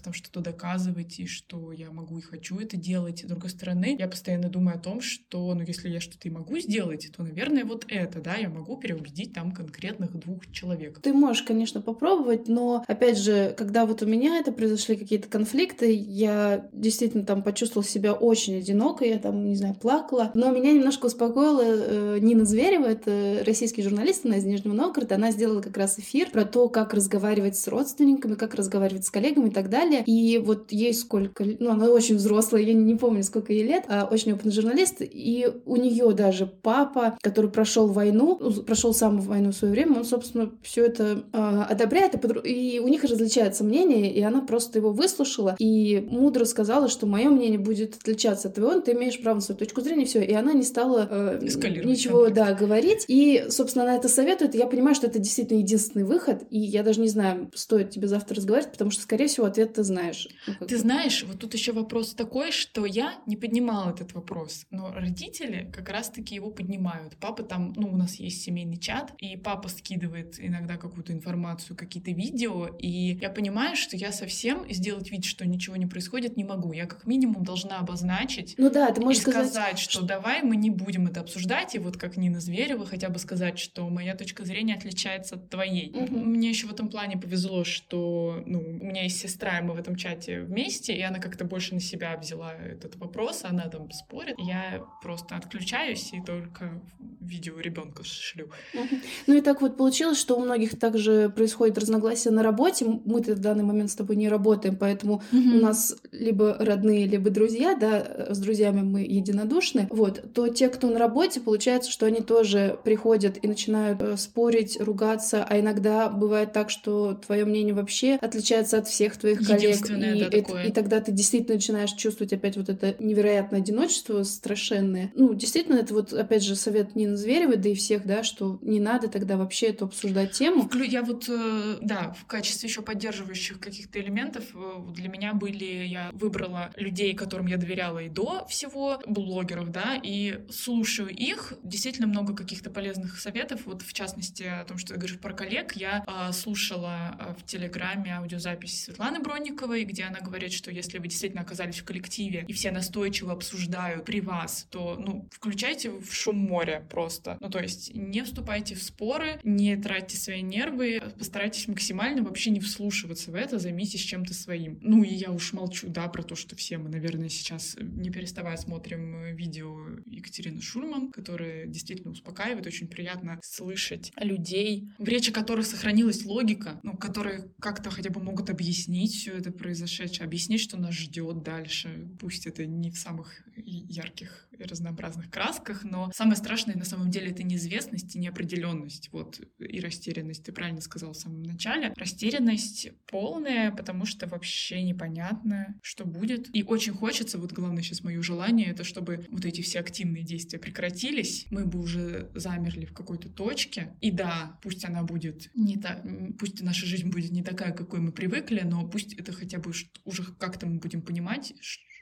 там 0.00 0.12
что-то 0.12 0.40
доказывать, 0.40 1.18
и 1.20 1.26
что 1.26 1.72
я 1.72 1.90
могу 1.90 2.18
и 2.18 2.22
хочу 2.22 2.58
это 2.58 2.76
делать. 2.76 3.20
С 3.20 3.28
другой 3.28 3.50
стороны, 3.50 3.96
я 3.98 4.08
постоянно 4.08 4.48
думаю 4.48 4.76
о 4.76 4.80
том, 4.80 5.00
что, 5.00 5.54
ну, 5.54 5.62
если 5.62 5.88
я 5.88 6.00
что-то 6.00 6.28
и 6.28 6.30
могу 6.30 6.58
сделать, 6.58 7.10
то, 7.16 7.22
наверное, 7.22 7.64
вот 7.64 7.84
это, 7.88 8.20
да, 8.20 8.36
я 8.36 8.48
могу 8.48 8.76
переубедить 8.76 9.32
там 9.32 9.52
конкретных 9.52 10.16
двух 10.18 10.50
человек. 10.52 11.00
Ты 11.00 11.12
можешь, 11.12 11.42
конечно, 11.42 11.80
попробовать, 11.80 12.48
но, 12.48 12.84
опять 12.86 13.18
же, 13.18 13.54
когда 13.56 13.86
вот 13.86 14.02
у 14.02 14.06
меня 14.06 14.38
это 14.38 14.52
произошли 14.52 14.96
какие-то 14.96 15.28
конфликты, 15.28 15.92
я 15.92 16.68
действительно 16.72 17.24
там 17.24 17.42
почувствовала 17.42 17.88
себя 17.88 18.12
очень 18.12 18.56
одиноко, 18.56 19.04
я 19.04 19.18
там, 19.18 19.44
не 19.44 19.56
знаю, 19.56 19.74
плакала, 19.74 20.30
но 20.34 20.50
меня 20.50 20.72
немножко 20.72 21.06
успокоила 21.06 21.62
э, 21.64 22.18
Нина 22.20 22.44
Зверева, 22.44 22.86
это 22.86 23.42
российский 23.58 23.82
журналист, 23.82 24.24
она 24.24 24.36
из 24.36 24.44
Нижнего 24.44 24.72
Новгорода, 24.72 25.16
она 25.16 25.32
сделала 25.32 25.60
как 25.60 25.76
раз 25.76 25.98
эфир 25.98 26.30
про 26.30 26.44
то, 26.44 26.68
как 26.68 26.94
разговаривать 26.94 27.56
с 27.56 27.66
родственниками, 27.66 28.34
как 28.34 28.54
разговаривать 28.54 29.04
с 29.04 29.10
коллегами 29.10 29.48
и 29.48 29.50
так 29.50 29.68
далее. 29.68 30.04
И 30.06 30.38
вот 30.38 30.70
ей 30.70 30.94
сколько, 30.94 31.44
ну, 31.58 31.70
она 31.70 31.86
очень 31.86 32.14
взрослая, 32.14 32.62
я 32.62 32.72
не 32.72 32.94
помню, 32.94 33.24
сколько 33.24 33.52
ей 33.52 33.64
лет, 33.64 33.84
а 33.88 34.08
очень 34.08 34.32
опытный 34.32 34.52
журналист, 34.52 34.98
и 35.00 35.50
у 35.66 35.74
нее 35.74 36.12
даже 36.12 36.46
папа, 36.46 37.18
который 37.20 37.50
прошел 37.50 37.88
войну, 37.88 38.38
ну, 38.40 38.52
прошел 38.62 38.94
сам 38.94 39.18
войну 39.18 39.50
в 39.50 39.56
свое 39.56 39.72
время, 39.72 39.96
он, 39.96 40.04
собственно, 40.04 40.52
все 40.62 40.84
это 40.86 41.24
э, 41.32 41.62
одобряет, 41.68 42.14
и, 42.44 42.76
и 42.76 42.78
у 42.78 42.86
них 42.86 43.02
различаются 43.02 43.64
мнения, 43.64 44.12
и 44.14 44.22
она 44.22 44.40
просто 44.40 44.78
его 44.78 44.92
выслушала 44.92 45.56
и 45.58 46.06
мудро 46.08 46.44
сказала, 46.44 46.86
что 46.86 47.06
мое 47.06 47.28
мнение 47.28 47.58
будет 47.58 47.96
отличаться 47.96 48.46
от 48.46 48.54
твоего, 48.54 48.80
ты 48.80 48.92
имеешь 48.92 49.20
право 49.20 49.36
на 49.36 49.40
свою 49.40 49.58
точку 49.58 49.80
зрения, 49.80 50.04
все, 50.04 50.22
и 50.22 50.32
она 50.32 50.52
не 50.52 50.62
стала 50.62 51.08
э, 51.10 51.38
ничего, 51.42 52.22
конфликт. 52.22 52.36
да, 52.36 52.54
говорить, 52.54 53.04
и, 53.08 53.46
собственно, 53.50 53.84
она 53.84 53.96
это 53.96 54.08
советует, 54.08 54.54
и 54.54 54.58
я 54.58 54.66
понимаю, 54.66 54.94
что 54.94 55.06
это 55.06 55.18
действительно 55.18 55.58
единственный 55.58 56.04
выход, 56.04 56.44
и 56.50 56.58
я 56.58 56.82
даже 56.82 57.00
не 57.00 57.08
знаю, 57.08 57.50
стоит 57.54 57.90
тебе 57.90 58.08
завтра 58.08 58.36
разговаривать, 58.36 58.72
потому 58.72 58.90
что, 58.90 59.02
скорее 59.02 59.26
всего, 59.26 59.46
ответ 59.46 59.74
ты 59.74 59.82
знаешь. 59.82 60.28
Ну, 60.60 60.66
ты 60.66 60.76
знаешь, 60.78 61.24
вот 61.24 61.38
тут 61.38 61.54
еще 61.54 61.72
вопрос 61.72 62.14
такой, 62.14 62.52
что 62.52 62.84
я 62.84 63.14
не 63.26 63.36
поднимала 63.36 63.90
этот 63.90 64.12
вопрос, 64.12 64.66
но 64.70 64.92
родители 64.92 65.70
как 65.72 65.88
раз-таки 65.88 66.34
его 66.34 66.50
поднимают. 66.50 67.16
Папа 67.20 67.42
там, 67.42 67.72
ну, 67.76 67.92
у 67.92 67.96
нас 67.96 68.16
есть 68.16 68.42
семейный 68.42 68.78
чат, 68.78 69.12
и 69.18 69.36
папа 69.36 69.68
скидывает 69.68 70.36
иногда 70.38 70.76
какую-то 70.76 71.12
информацию, 71.12 71.76
какие-то 71.76 72.10
видео, 72.10 72.68
и 72.78 73.18
я 73.20 73.30
понимаю, 73.30 73.76
что 73.76 73.96
я 73.96 74.12
совсем 74.12 74.70
сделать 74.70 75.10
вид, 75.10 75.24
что 75.24 75.46
ничего 75.46 75.76
не 75.76 75.86
происходит, 75.86 76.36
не 76.36 76.44
могу. 76.44 76.72
Я 76.72 76.86
как 76.86 77.06
минимум 77.06 77.44
должна 77.44 77.78
обозначить 77.78 78.54
ну 78.58 78.70
да, 78.70 78.90
ты 78.90 79.00
можешь 79.00 79.20
и 79.20 79.22
сказать, 79.22 79.48
сказать 79.48 79.78
что, 79.78 79.92
что 79.92 80.02
давай 80.02 80.42
мы 80.42 80.56
не 80.56 80.70
будем 80.70 81.06
это 81.06 81.20
обсуждать, 81.20 81.74
и 81.74 81.78
вот 81.78 81.96
как 81.96 82.16
Нина 82.16 82.40
Зверева 82.40 82.86
хотя 82.86 83.08
бы 83.08 83.18
сказать, 83.38 83.58
что 83.58 83.88
моя 83.88 84.14
точка 84.14 84.44
зрения 84.44 84.74
отличается 84.74 85.36
от 85.36 85.48
твоей. 85.48 85.90
Угу. 85.90 86.16
Мне 86.16 86.48
еще 86.48 86.66
в 86.66 86.72
этом 86.72 86.88
плане 86.88 87.16
повезло, 87.16 87.64
что 87.64 88.42
ну, 88.46 88.58
у 88.58 88.84
меня 88.84 89.04
есть 89.04 89.20
сестра, 89.20 89.58
и 89.58 89.62
мы 89.62 89.74
в 89.74 89.78
этом 89.78 89.94
чате 89.96 90.40
вместе, 90.40 90.92
и 90.94 91.02
она 91.02 91.18
как-то 91.18 91.44
больше 91.44 91.74
на 91.74 91.80
себя 91.80 92.16
взяла 92.16 92.52
этот 92.52 92.96
вопрос, 92.96 93.44
она 93.44 93.68
там 93.68 93.90
спорит. 93.92 94.34
Я 94.38 94.82
просто 95.02 95.36
отключаюсь 95.36 96.12
и 96.12 96.20
только 96.20 96.82
видео 97.20 97.60
ребенка 97.60 98.02
шлю. 98.04 98.46
Угу. 98.74 98.96
Ну 99.28 99.34
и 99.36 99.40
так 99.40 99.60
вот 99.60 99.76
получилось, 99.76 100.18
что 100.18 100.36
у 100.36 100.40
многих 100.40 100.78
также 100.78 101.28
происходит 101.28 101.78
разногласия 101.78 102.30
на 102.30 102.42
работе. 102.42 102.86
Мы-то 103.04 103.34
в 103.34 103.38
данный 103.38 103.64
момент 103.64 103.90
с 103.90 103.94
тобой 103.94 104.16
не 104.16 104.28
работаем, 104.28 104.76
поэтому 104.76 105.14
угу. 105.14 105.22
у 105.32 105.60
нас 105.60 105.96
либо 106.10 106.56
родные, 106.58 107.06
либо 107.06 107.30
друзья, 107.30 107.76
да, 107.76 108.34
с 108.34 108.38
друзьями 108.38 108.80
мы 108.80 109.02
единодушны. 109.02 109.86
Вот, 109.90 110.32
то 110.34 110.48
те, 110.48 110.68
кто 110.68 110.88
на 110.88 110.98
работе, 110.98 111.40
получается, 111.40 111.90
что 111.90 112.06
они 112.06 112.20
тоже 112.20 112.78
приходят 112.82 113.17
и 113.24 113.48
начинают 113.48 114.00
э, 114.02 114.16
спорить, 114.16 114.78
ругаться, 114.80 115.44
а 115.44 115.58
иногда 115.58 116.08
бывает 116.08 116.52
так, 116.52 116.70
что 116.70 117.14
твое 117.14 117.44
мнение 117.44 117.74
вообще 117.74 118.14
отличается 118.20 118.78
от 118.78 118.88
всех 118.88 119.16
твоих 119.16 119.46
коллег. 119.46 119.90
И, 119.90 119.94
да, 119.94 120.28
это, 120.30 120.62
и 120.62 120.72
тогда 120.72 121.00
ты 121.00 121.12
действительно 121.12 121.54
начинаешь 121.54 121.92
чувствовать 121.92 122.32
опять 122.32 122.56
вот 122.56 122.68
это 122.68 122.94
невероятное 122.98 123.60
одиночество 123.60 124.22
страшенное. 124.22 125.12
Ну, 125.14 125.34
действительно, 125.34 125.76
это 125.76 125.94
вот, 125.94 126.12
опять 126.12 126.42
же, 126.42 126.56
совет 126.56 126.94
Нины 126.94 127.16
Зверевой, 127.16 127.56
да 127.56 127.68
и 127.68 127.74
всех, 127.74 128.06
да, 128.06 128.22
что 128.22 128.58
не 128.62 128.80
надо 128.80 129.08
тогда 129.08 129.36
вообще 129.36 129.68
эту 129.68 129.86
обсуждать 129.86 130.32
тему. 130.32 130.68
Я 130.88 131.02
вот, 131.02 131.28
э, 131.28 131.78
да, 131.80 132.14
в 132.18 132.26
качестве 132.26 132.68
еще 132.68 132.82
поддерживающих 132.82 133.60
каких-то 133.60 134.00
элементов 134.00 134.44
э, 134.54 134.92
для 134.94 135.08
меня 135.08 135.34
были, 135.34 135.86
я 135.86 136.10
выбрала 136.12 136.70
людей, 136.76 137.14
которым 137.14 137.46
я 137.46 137.56
доверяла 137.56 137.98
и 137.98 138.08
до 138.08 138.46
всего, 138.48 139.00
блогеров, 139.06 139.70
да, 139.70 139.98
и 140.02 140.40
слушаю 140.50 141.08
их, 141.08 141.54
действительно 141.62 142.06
много 142.06 142.34
каких-то 142.34 142.70
полезных 142.70 143.07
советов, 143.16 143.62
вот 143.64 143.82
в 143.82 143.92
частности 143.92 144.42
о 144.42 144.64
том, 144.64 144.78
что 144.78 144.94
ты 144.94 145.00
говоришь 145.00 145.18
про 145.18 145.32
коллег, 145.32 145.72
я 145.76 146.04
э, 146.06 146.32
слушала 146.32 147.16
э, 147.18 147.34
в 147.38 147.44
Телеграме 147.46 148.16
аудиозапись 148.16 148.84
Светланы 148.84 149.20
Бронниковой, 149.20 149.84
где 149.84 150.04
она 150.04 150.20
говорит, 150.20 150.52
что 150.52 150.70
если 150.70 150.98
вы 150.98 151.08
действительно 151.08 151.42
оказались 151.42 151.78
в 151.78 151.84
коллективе 151.84 152.44
и 152.46 152.52
все 152.52 152.70
настойчиво 152.70 153.32
обсуждают 153.32 154.04
при 154.04 154.20
вас, 154.20 154.66
то, 154.70 154.96
ну, 154.98 155.28
включайте 155.30 155.90
в 155.90 156.12
шум 156.12 156.36
моря 156.36 156.86
просто. 156.90 157.38
Ну, 157.40 157.48
то 157.48 157.60
есть 157.60 157.94
не 157.94 158.22
вступайте 158.22 158.74
в 158.74 158.82
споры, 158.82 159.40
не 159.44 159.76
тратьте 159.76 160.16
свои 160.16 160.42
нервы, 160.42 161.00
постарайтесь 161.18 161.68
максимально 161.68 162.22
вообще 162.22 162.50
не 162.50 162.60
вслушиваться 162.60 163.30
в 163.30 163.34
это, 163.34 163.58
займитесь 163.58 164.00
чем-то 164.00 164.34
своим. 164.34 164.78
Ну, 164.82 165.02
и 165.02 165.14
я 165.14 165.30
уж 165.30 165.52
молчу, 165.52 165.88
да, 165.88 166.08
про 166.08 166.22
то, 166.22 166.34
что 166.34 166.56
все 166.56 166.78
мы, 166.78 166.88
наверное, 166.88 167.28
сейчас 167.28 167.76
не 167.78 168.10
переставая 168.10 168.56
смотрим 168.56 169.34
видео 169.34 169.78
Екатерины 170.06 170.60
Шульман, 170.60 171.10
которая 171.10 171.66
действительно 171.66 172.12
успокаивает, 172.12 172.66
очень 172.66 172.88
приятно 172.98 173.38
слышать 173.44 174.10
людей, 174.16 174.88
в 174.98 175.06
речи 175.06 175.30
которых 175.30 175.66
сохранилась 175.66 176.24
логика, 176.24 176.80
ну, 176.82 176.96
которые 176.96 177.48
как-то 177.60 177.90
хотя 177.90 178.10
бы 178.10 178.20
могут 178.20 178.50
объяснить 178.50 179.14
все 179.14 179.34
это 179.38 179.52
произошедшее, 179.52 180.26
объяснить, 180.26 180.60
что 180.60 180.76
нас 180.76 180.94
ждет 180.94 181.44
дальше. 181.44 182.08
Пусть 182.18 182.48
это 182.48 182.66
не 182.66 182.90
в 182.90 182.98
самых 182.98 183.40
ярких 183.54 184.48
и 184.58 184.64
разнообразных 184.64 185.30
красках, 185.30 185.84
но 185.84 186.10
самое 186.12 186.36
страшное 186.36 186.74
на 186.74 186.84
самом 186.84 187.10
деле 187.10 187.30
это 187.30 187.44
неизвестность 187.44 188.16
и 188.16 188.18
неопределенность. 188.18 189.10
Вот 189.12 189.40
и 189.60 189.78
растерянность, 189.78 190.42
ты 190.42 190.50
правильно 190.50 190.80
сказал 190.80 191.12
в 191.12 191.16
самом 191.16 191.44
начале. 191.44 191.92
Растерянность 191.96 192.88
полная, 193.06 193.70
потому 193.70 194.06
что 194.06 194.26
вообще 194.26 194.82
непонятно, 194.82 195.78
что 195.82 196.04
будет. 196.04 196.52
И 196.52 196.64
очень 196.64 196.94
хочется, 196.94 197.38
вот 197.38 197.52
главное 197.52 197.84
сейчас 197.84 198.02
мое 198.02 198.20
желание, 198.22 198.72
это 198.72 198.82
чтобы 198.82 199.24
вот 199.30 199.44
эти 199.44 199.60
все 199.62 199.78
активные 199.78 200.24
действия 200.24 200.58
прекратились, 200.58 201.46
мы 201.50 201.64
бы 201.64 201.78
уже 201.78 202.30
замерли 202.34 202.87
в 202.88 202.92
какой-то 202.92 203.28
точке. 203.28 203.96
И 204.00 204.10
да, 204.10 204.58
пусть 204.62 204.84
она 204.84 205.02
будет 205.02 205.50
не 205.54 205.76
так, 205.76 206.02
пусть 206.38 206.62
наша 206.62 206.86
жизнь 206.86 207.10
будет 207.10 207.32
не 207.32 207.42
такая, 207.42 207.72
какой 207.72 208.00
мы 208.00 208.12
привыкли, 208.12 208.62
но 208.64 208.88
пусть 208.88 209.14
это 209.14 209.32
хотя 209.32 209.58
бы 209.58 209.72
уже 210.04 210.24
как-то 210.38 210.66
мы 210.66 210.78
будем 210.78 211.02
понимать, 211.02 211.54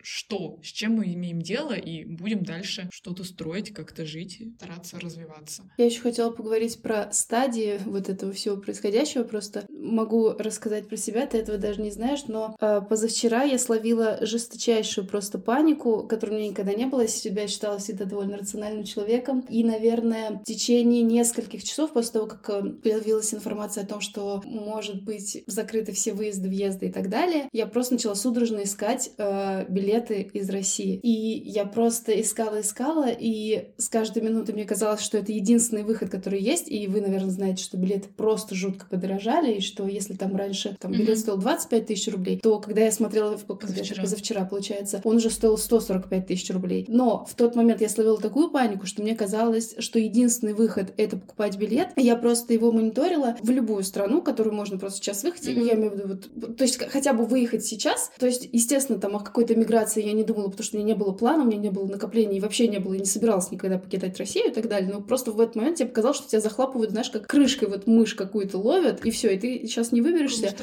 что, 0.02 0.58
с 0.62 0.66
чем 0.66 0.92
мы 0.92 1.12
имеем 1.14 1.42
дело, 1.42 1.72
и 1.72 2.04
будем 2.04 2.44
дальше 2.44 2.88
что-то 2.92 3.24
строить, 3.24 3.74
как-то 3.74 4.06
жить, 4.06 4.40
стараться 4.56 5.00
развиваться. 5.00 5.64
Я 5.78 5.86
еще 5.86 6.00
хотела 6.00 6.30
поговорить 6.30 6.80
про 6.80 7.10
стадии 7.12 7.80
вот 7.84 8.08
этого 8.08 8.32
всего 8.32 8.56
происходящего. 8.56 9.24
Просто 9.24 9.64
могу 9.68 10.30
рассказать 10.30 10.88
про 10.88 10.96
себя, 10.96 11.26
ты 11.26 11.38
этого 11.38 11.58
даже 11.58 11.82
не 11.82 11.90
знаешь, 11.90 12.26
но 12.28 12.56
э, 12.60 12.80
позавчера 12.88 13.42
я 13.42 13.58
словила 13.58 14.18
жесточайшую 14.20 15.06
просто 15.08 15.38
панику, 15.40 16.06
которой 16.06 16.30
у 16.30 16.38
меня 16.38 16.48
никогда 16.50 16.74
не 16.74 16.86
было. 16.86 17.00
Я 17.00 17.08
себя 17.08 17.48
считала 17.48 17.78
всегда 17.78 18.04
довольно 18.04 18.36
рациональным 18.36 18.84
человеком. 18.84 19.44
И, 19.48 19.64
наверное, 19.64 20.40
в 20.42 20.44
течение 20.44 21.02
нескольких 21.02 21.64
часов 21.64 21.92
после 21.92 22.12
того, 22.12 22.26
как 22.26 22.48
э, 22.50 22.62
появилась 22.70 23.34
информация 23.34 23.82
о 23.82 23.86
том, 23.86 24.00
что 24.00 24.40
может 24.44 25.02
быть 25.02 25.42
закрыты 25.48 25.92
все 25.92 26.12
выезды, 26.12 26.48
въезды 26.48 26.86
и 26.86 26.92
так 26.92 27.08
далее, 27.08 27.48
я 27.52 27.66
просто 27.66 27.94
начала 27.94 28.14
судорожно 28.14 28.62
искать 28.62 29.10
э, 29.18 29.64
билет 29.68 29.85
билеты 29.86 30.30
из 30.32 30.50
России. 30.50 30.98
И 31.02 31.10
я 31.48 31.64
просто 31.64 32.20
искала 32.20 32.36
искала, 32.36 32.60
искала, 32.60 33.08
и 33.08 33.68
с 33.78 33.88
каждой 33.88 34.22
минутой 34.22 34.54
мне 34.54 34.64
казалось, 34.64 35.00
что 35.00 35.18
это 35.18 35.32
единственный 35.32 35.82
выход, 35.82 36.10
который 36.10 36.40
есть, 36.40 36.68
и 36.68 36.86
вы, 36.86 37.00
наверное, 37.00 37.30
знаете, 37.30 37.62
что 37.62 37.76
билеты 37.76 38.08
просто 38.16 38.54
жутко 38.54 38.86
подорожали, 38.86 39.54
и 39.54 39.60
что 39.60 39.86
если 39.86 40.14
там 40.14 40.36
раньше 40.36 40.76
там, 40.80 40.92
билет 40.92 41.10
mm-hmm. 41.10 41.20
стоил 41.20 41.36
25 41.38 41.86
тысяч 41.86 42.12
рублей, 42.12 42.38
то 42.42 42.58
когда 42.60 42.82
я 42.82 42.92
смотрела 42.92 43.36
позавчера. 43.36 44.02
позавчера, 44.02 44.44
получается, 44.44 45.00
он 45.04 45.16
уже 45.16 45.30
стоил 45.30 45.56
145 45.56 46.26
тысяч 46.26 46.50
рублей. 46.50 46.84
Но 46.88 47.24
в 47.26 47.34
тот 47.34 47.56
момент 47.56 47.80
я 47.80 47.88
словила 47.88 48.20
такую 48.20 48.50
панику, 48.50 48.86
что 48.86 49.02
мне 49.02 49.14
казалось, 49.14 49.74
что 49.78 49.98
единственный 49.98 50.52
выход— 50.52 50.92
это 50.96 51.16
покупать 51.16 51.56
билет. 51.56 51.88
Я 51.96 52.16
просто 52.16 52.52
его 52.52 52.72
мониторила 52.72 53.36
в 53.40 53.50
любую 53.50 53.82
страну, 53.84 54.22
которую 54.22 54.54
можно 54.54 54.78
просто 54.78 54.98
сейчас 54.98 55.22
выехать. 55.22 55.46
Mm-hmm. 55.46 55.66
Я 55.66 55.74
имею 55.74 55.90
в 55.90 55.94
виду, 55.94 56.08
вот, 56.34 56.56
то 56.56 56.64
есть 56.64 56.82
хотя 56.90 57.12
бы 57.12 57.24
выехать 57.24 57.64
сейчас. 57.64 58.10
То 58.18 58.26
есть, 58.26 58.48
естественно, 58.52 58.98
там 58.98 59.16
о 59.16 59.20
какой-то 59.20 59.54
миграции 59.54 59.75
я 59.96 60.12
не 60.12 60.24
думала, 60.24 60.48
потому 60.48 60.64
что 60.64 60.76
у 60.76 60.80
меня 60.80 60.94
не 60.94 60.98
было 60.98 61.12
плана, 61.12 61.42
у 61.42 61.46
меня 61.46 61.58
не 61.58 61.70
было 61.70 61.86
накоплений, 61.86 62.38
и 62.38 62.40
вообще 62.40 62.68
не 62.68 62.78
было, 62.78 62.94
и 62.94 62.98
не 62.98 63.04
собиралась 63.04 63.50
никогда 63.50 63.78
покидать 63.78 64.18
Россию 64.18 64.50
и 64.50 64.52
так 64.52 64.68
далее. 64.68 64.90
Но 64.92 65.00
просто 65.00 65.32
в 65.32 65.40
этот 65.40 65.56
момент 65.56 65.78
тебе 65.78 65.88
показалось, 65.88 66.18
что 66.18 66.28
тебя 66.28 66.40
захлапывают, 66.40 66.90
знаешь, 66.90 67.10
как 67.10 67.26
крышкой 67.26 67.68
вот 67.68 67.86
мышь 67.86 68.14
какую-то 68.14 68.58
ловят, 68.58 69.04
и 69.04 69.10
все, 69.10 69.34
и 69.34 69.38
ты 69.38 69.66
сейчас 69.66 69.92
не 69.92 70.00
выберешься. 70.00 70.54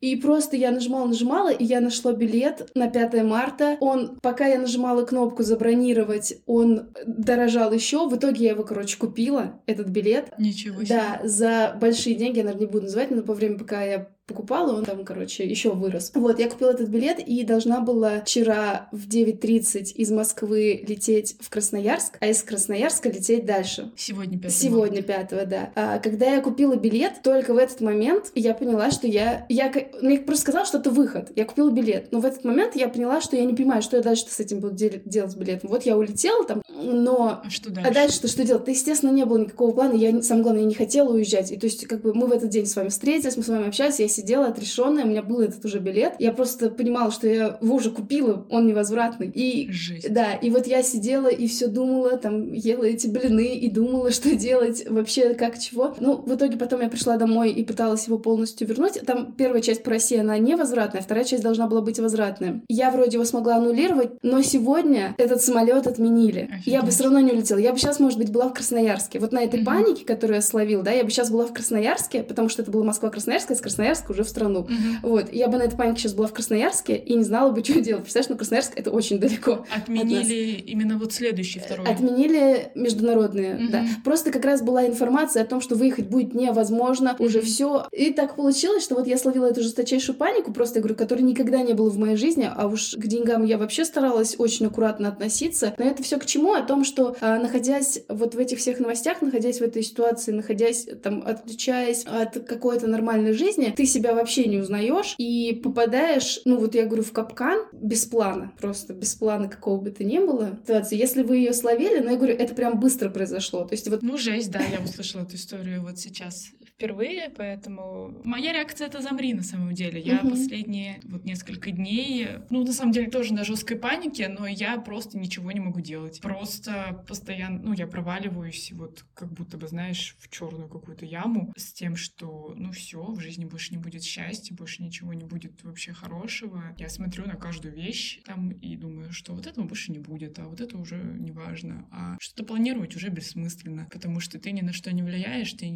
И 0.00 0.16
просто 0.16 0.56
я 0.56 0.70
нажимала, 0.70 1.06
нажимала, 1.06 1.52
и 1.52 1.64
я 1.64 1.80
нашла 1.80 2.12
билет 2.12 2.70
на 2.74 2.88
5 2.88 3.24
марта. 3.24 3.76
Он, 3.80 4.18
пока 4.20 4.46
я 4.46 4.58
нажимала 4.58 5.04
кнопку 5.04 5.42
забронировать, 5.42 6.34
он 6.46 6.88
дорожал 7.06 7.72
еще. 7.72 8.08
В 8.08 8.16
итоге 8.16 8.44
я 8.44 8.50
его, 8.50 8.64
короче, 8.64 8.98
купила, 8.98 9.60
этот 9.66 9.88
билет. 9.88 10.32
Ничего 10.38 10.84
себе. 10.84 10.96
Да, 10.96 11.20
за 11.26 11.76
большие 11.80 12.16
деньги, 12.16 12.38
я, 12.38 12.44
наверное, 12.44 12.66
не 12.66 12.72
буду 12.72 12.84
называть, 12.84 13.10
но 13.10 13.22
по 13.22 13.34
время, 13.34 13.58
пока 13.58 13.82
я 13.82 14.08
покупала, 14.26 14.72
он 14.72 14.84
там, 14.84 15.04
короче, 15.04 15.46
еще 15.46 15.72
вырос. 15.72 16.10
Вот, 16.14 16.38
я 16.38 16.48
купила 16.48 16.70
этот 16.70 16.88
билет 16.88 17.18
и 17.18 17.44
должна 17.44 17.80
была 17.80 18.20
вчера 18.20 18.88
в 18.90 19.06
9.30 19.06 19.92
из 19.94 20.10
Москвы 20.10 20.84
лететь 20.86 21.36
в 21.40 21.50
Красноярск, 21.50 22.16
а 22.20 22.26
из 22.28 22.42
Красноярска 22.42 23.10
лететь 23.10 23.44
дальше. 23.44 23.92
Сегодня 23.96 24.38
5 24.38 24.52
Сегодня 24.52 25.02
5 25.02 25.48
да. 25.48 25.72
А, 25.74 25.98
когда 25.98 26.26
я 26.26 26.40
купила 26.40 26.76
билет, 26.76 27.22
только 27.22 27.52
в 27.52 27.58
этот 27.58 27.80
момент 27.82 28.32
я 28.34 28.54
поняла, 28.54 28.90
что 28.90 29.06
я... 29.06 29.44
я 29.50 29.72
мне 30.00 30.18
просто 30.18 30.42
сказала, 30.42 30.64
что 30.64 30.78
это 30.78 30.90
выход. 30.90 31.30
Я 31.36 31.44
купила 31.44 31.70
билет. 31.70 32.08
Но 32.10 32.20
в 32.20 32.24
этот 32.24 32.44
момент 32.44 32.76
я 32.76 32.88
поняла, 32.88 33.20
что 33.20 33.36
я 33.36 33.44
не 33.44 33.54
понимаю, 33.54 33.82
что 33.82 33.96
я 33.98 34.02
дальше 34.02 34.24
с 34.28 34.40
этим 34.40 34.60
буду 34.60 34.74
дел- 34.74 35.02
делать 35.04 35.32
с 35.32 35.34
билетом. 35.34 35.68
Вот 35.68 35.84
я 35.84 35.98
улетела 35.98 36.44
там, 36.46 36.62
но... 36.70 37.42
А 37.44 37.50
что 37.50 37.70
дальше? 37.70 37.90
А 37.90 37.94
дальше-то 37.94 38.28
что 38.28 38.44
делать? 38.44 38.64
Да, 38.64 38.70
естественно, 38.70 39.10
не 39.10 39.26
было 39.26 39.38
никакого 39.38 39.72
плана. 39.72 39.94
Я, 39.94 40.22
самое 40.22 40.42
главное, 40.44 40.62
я 40.62 40.68
не 40.68 40.74
хотела 40.74 41.12
уезжать. 41.12 41.52
И 41.52 41.56
то 41.58 41.66
есть, 41.66 41.86
как 41.86 42.00
бы, 42.00 42.14
мы 42.14 42.26
в 42.26 42.32
этот 42.32 42.48
день 42.48 42.64
с 42.64 42.74
вами 42.74 42.88
встретились, 42.88 43.36
мы 43.36 43.42
с 43.42 43.48
вами 43.48 43.68
общались, 43.68 44.00
я 44.00 44.08
сидела 44.14 44.46
отрешенная, 44.46 45.04
у 45.04 45.08
меня 45.08 45.22
был 45.22 45.40
этот 45.40 45.64
уже 45.64 45.78
билет. 45.78 46.14
Я 46.18 46.32
просто 46.32 46.70
понимала, 46.70 47.10
что 47.10 47.26
я 47.26 47.58
его 47.60 47.74
уже 47.74 47.90
купила, 47.90 48.46
он 48.50 48.66
невозвратный. 48.66 49.30
И 49.34 49.70
Жесть. 49.70 50.12
да, 50.12 50.34
и 50.34 50.50
вот 50.50 50.66
я 50.66 50.82
сидела 50.82 51.28
и 51.28 51.46
все 51.46 51.66
думала, 51.66 52.16
там 52.16 52.52
ела 52.52 52.84
эти 52.84 53.06
блины 53.06 53.56
и 53.56 53.70
думала, 53.70 54.10
что 54.12 54.34
делать 54.34 54.84
вообще, 54.88 55.34
как 55.34 55.58
чего. 55.58 55.94
Ну, 56.00 56.16
в 56.16 56.34
итоге 56.34 56.56
потом 56.56 56.80
я 56.80 56.88
пришла 56.88 57.16
домой 57.16 57.50
и 57.50 57.64
пыталась 57.64 58.06
его 58.06 58.18
полностью 58.18 58.66
вернуть. 58.66 59.00
Там 59.06 59.32
первая 59.32 59.60
часть 59.60 59.82
по 59.82 59.90
России, 59.90 60.18
она 60.18 60.38
невозвратная, 60.38 61.02
вторая 61.02 61.24
часть 61.24 61.42
должна 61.42 61.66
была 61.66 61.80
быть 61.80 61.98
возвратная. 61.98 62.62
Я 62.68 62.90
вроде 62.90 63.14
его 63.14 63.24
смогла 63.24 63.56
аннулировать, 63.56 64.12
но 64.22 64.42
сегодня 64.42 65.14
этот 65.18 65.42
самолет 65.42 65.86
отменили. 65.86 66.48
Офигеть. 66.50 66.66
Я 66.66 66.82
бы 66.82 66.90
все 66.90 67.04
равно 67.04 67.20
не 67.20 67.32
улетела. 67.32 67.58
Я 67.58 67.72
бы 67.72 67.78
сейчас, 67.78 68.00
может 68.00 68.18
быть, 68.18 68.30
была 68.30 68.48
в 68.48 68.54
Красноярске. 68.54 69.18
Вот 69.18 69.32
на 69.32 69.42
этой 69.42 69.60
mm 69.60 69.64
панике, 69.64 70.04
которую 70.04 70.36
я 70.36 70.42
словил, 70.42 70.82
да, 70.82 70.90
я 70.90 71.04
бы 71.04 71.10
сейчас 71.10 71.30
была 71.30 71.46
в 71.46 71.52
Красноярске, 71.52 72.22
потому 72.22 72.48
что 72.48 72.62
это 72.62 72.70
была 72.70 72.84
Москва-Красноярск, 72.84 73.50
а 73.50 73.54
с 73.54 73.60
Красноярска 74.04 74.12
уже 74.12 74.22
в 74.24 74.28
страну. 74.28 74.66
mm 74.68 74.74
Вот. 75.02 75.32
Я 75.32 75.48
бы 75.48 75.58
на 75.58 75.62
этой 75.62 75.76
панике 75.76 76.00
сейчас 76.00 76.14
была 76.14 76.26
в 76.26 76.32
Красноярске 76.32 76.96
и 76.96 77.14
не 77.14 77.24
знала 77.24 77.50
бы, 77.50 77.64
что 77.64 77.80
делать. 77.80 78.02
Представляешь, 78.02 78.30
ну 78.30 78.36
Красноярск— 78.36 78.72
это 78.76 78.90
очень 78.90 79.18
далеко 79.18 79.66
Отменили 79.74 80.62
именно 80.66 80.98
вот 80.98 81.12
следующий, 81.12 81.60
второй. 81.60 81.86
Отменили 81.86 82.70
международные, 82.74 83.54
mm 83.54 83.68
да. 83.70 83.84
Просто 84.04 84.30
как 84.30 84.44
раз 84.44 84.62
была 84.62 84.86
информация 84.86 85.42
о 85.42 85.46
том, 85.46 85.60
что 85.60 85.74
выехать 85.74 86.06
будет 86.06 86.34
невозможно, 86.34 87.16
mm 87.18 87.24
уже 87.24 87.40
все. 87.40 87.86
И 87.92 88.12
так 88.12 88.36
получилось, 88.36 88.84
что 88.84 88.94
вот 88.94 89.06
я 89.06 89.16
словила 89.16 89.46
эту 89.46 89.62
жесточайшую 89.62 90.16
панику, 90.16 90.52
просто, 90.52 90.78
я 90.78 90.82
говорю, 90.82 90.96
которой 90.96 91.22
никогда 91.22 91.62
не 91.62 91.72
было 91.72 91.88
в 91.90 91.98
моей 91.98 92.16
жизни, 92.16 92.50
а 92.54 92.66
уж 92.66 92.94
к 92.94 93.06
деньгам 93.06 93.44
я 93.44 93.56
вообще 93.56 93.84
старалась 93.84 94.34
очень 94.38 94.66
аккуратно 94.66 95.08
относиться. 95.08 95.74
Но 95.78 95.84
это 95.84 96.02
все 96.02 96.18
к 96.18 96.26
чему? 96.26 96.52
О 96.52 96.62
том, 96.62 96.84
что 96.84 97.16
а, 97.20 97.38
находясь 97.38 98.00
вот 98.08 98.34
в 98.34 98.38
этих 98.38 98.58
всех 98.58 98.78
новостях, 98.78 99.22
находясь 99.22 99.58
в 99.58 99.62
этой 99.62 99.82
ситуации, 99.82 100.32
находясь 100.32 100.86
там, 101.02 101.22
отключаясь 101.24 102.04
от 102.04 102.44
какой-то 102.46 102.86
нормальной 102.86 103.32
жизни, 103.32 103.72
ты 103.76 103.86
себя 103.94 104.14
вообще 104.14 104.44
не 104.46 104.58
узнаешь 104.58 105.14
и 105.18 105.60
попадаешь, 105.62 106.40
ну 106.44 106.58
вот 106.58 106.74
я 106.74 106.84
говорю, 106.86 107.02
в 107.02 107.12
капкан 107.12 107.66
без 107.72 108.04
плана, 108.04 108.52
просто 108.60 108.92
без 108.92 109.14
плана 109.14 109.48
какого 109.48 109.80
бы 109.80 109.90
то 109.90 110.04
ни 110.04 110.18
было 110.18 110.58
ситуации. 110.62 110.98
Если 110.98 111.22
вы 111.22 111.38
ее 111.38 111.52
словили, 111.52 112.00
ну 112.00 112.10
я 112.10 112.16
говорю, 112.16 112.34
это 112.34 112.54
прям 112.54 112.78
быстро 112.80 113.08
произошло. 113.10 113.64
То 113.64 113.74
есть 113.74 113.88
вот... 113.88 114.02
Ну, 114.02 114.18
жесть, 114.18 114.50
да, 114.50 114.60
я 114.60 114.80
услышала 114.80 115.22
эту 115.22 115.36
историю 115.36 115.82
вот 115.82 115.98
сейчас 115.98 116.50
впервые, 116.76 117.30
поэтому 117.36 118.20
моя 118.24 118.52
реакция 118.52 118.88
это 118.88 119.00
замри 119.00 119.32
на 119.32 119.42
самом 119.42 119.74
деле. 119.74 120.00
Я 120.00 120.18
uh-huh. 120.18 120.30
последние 120.30 121.00
вот 121.04 121.24
несколько 121.24 121.70
дней, 121.70 122.28
ну 122.50 122.64
на 122.64 122.72
самом 122.72 122.92
деле 122.92 123.10
тоже 123.10 123.32
на 123.32 123.44
жесткой 123.44 123.76
панике, 123.76 124.28
но 124.28 124.46
я 124.46 124.78
просто 124.78 125.16
ничего 125.16 125.52
не 125.52 125.60
могу 125.60 125.80
делать. 125.80 126.20
Просто 126.20 127.04
постоянно, 127.06 127.60
ну 127.62 127.72
я 127.74 127.86
проваливаюсь 127.86 128.72
вот 128.72 129.04
как 129.14 129.32
будто 129.32 129.56
бы 129.56 129.68
знаешь 129.68 130.16
в 130.18 130.28
черную 130.28 130.68
какую-то 130.68 131.04
яму 131.06 131.52
с 131.56 131.72
тем, 131.72 131.94
что 131.94 132.54
ну 132.56 132.72
все 132.72 133.04
в 133.04 133.20
жизни 133.20 133.44
больше 133.44 133.72
не 133.72 133.78
будет 133.84 134.02
счастья, 134.02 134.54
больше 134.54 134.82
ничего 134.82 135.12
не 135.12 135.24
будет 135.24 135.62
вообще 135.62 135.92
хорошего. 135.92 136.74
Я 136.78 136.88
смотрю 136.88 137.26
на 137.26 137.34
каждую 137.36 137.74
вещь 137.74 138.20
там 138.24 138.50
и 138.50 138.76
думаю, 138.76 139.12
что 139.12 139.34
вот 139.34 139.46
этого 139.46 139.64
больше 139.64 139.92
не 139.92 139.98
будет, 139.98 140.38
а 140.38 140.44
вот 140.44 140.60
это 140.60 140.78
уже 140.78 140.96
не 140.96 141.30
важно, 141.30 141.86
а 141.90 142.16
что-то 142.18 142.44
планировать 142.44 142.96
уже 142.96 143.08
бессмысленно, 143.08 143.88
потому 143.92 144.20
что 144.20 144.38
ты 144.38 144.52
ни 144.52 144.62
на 144.62 144.72
что 144.72 144.92
не 144.92 145.02
влияешь, 145.02 145.52
ты 145.52 145.70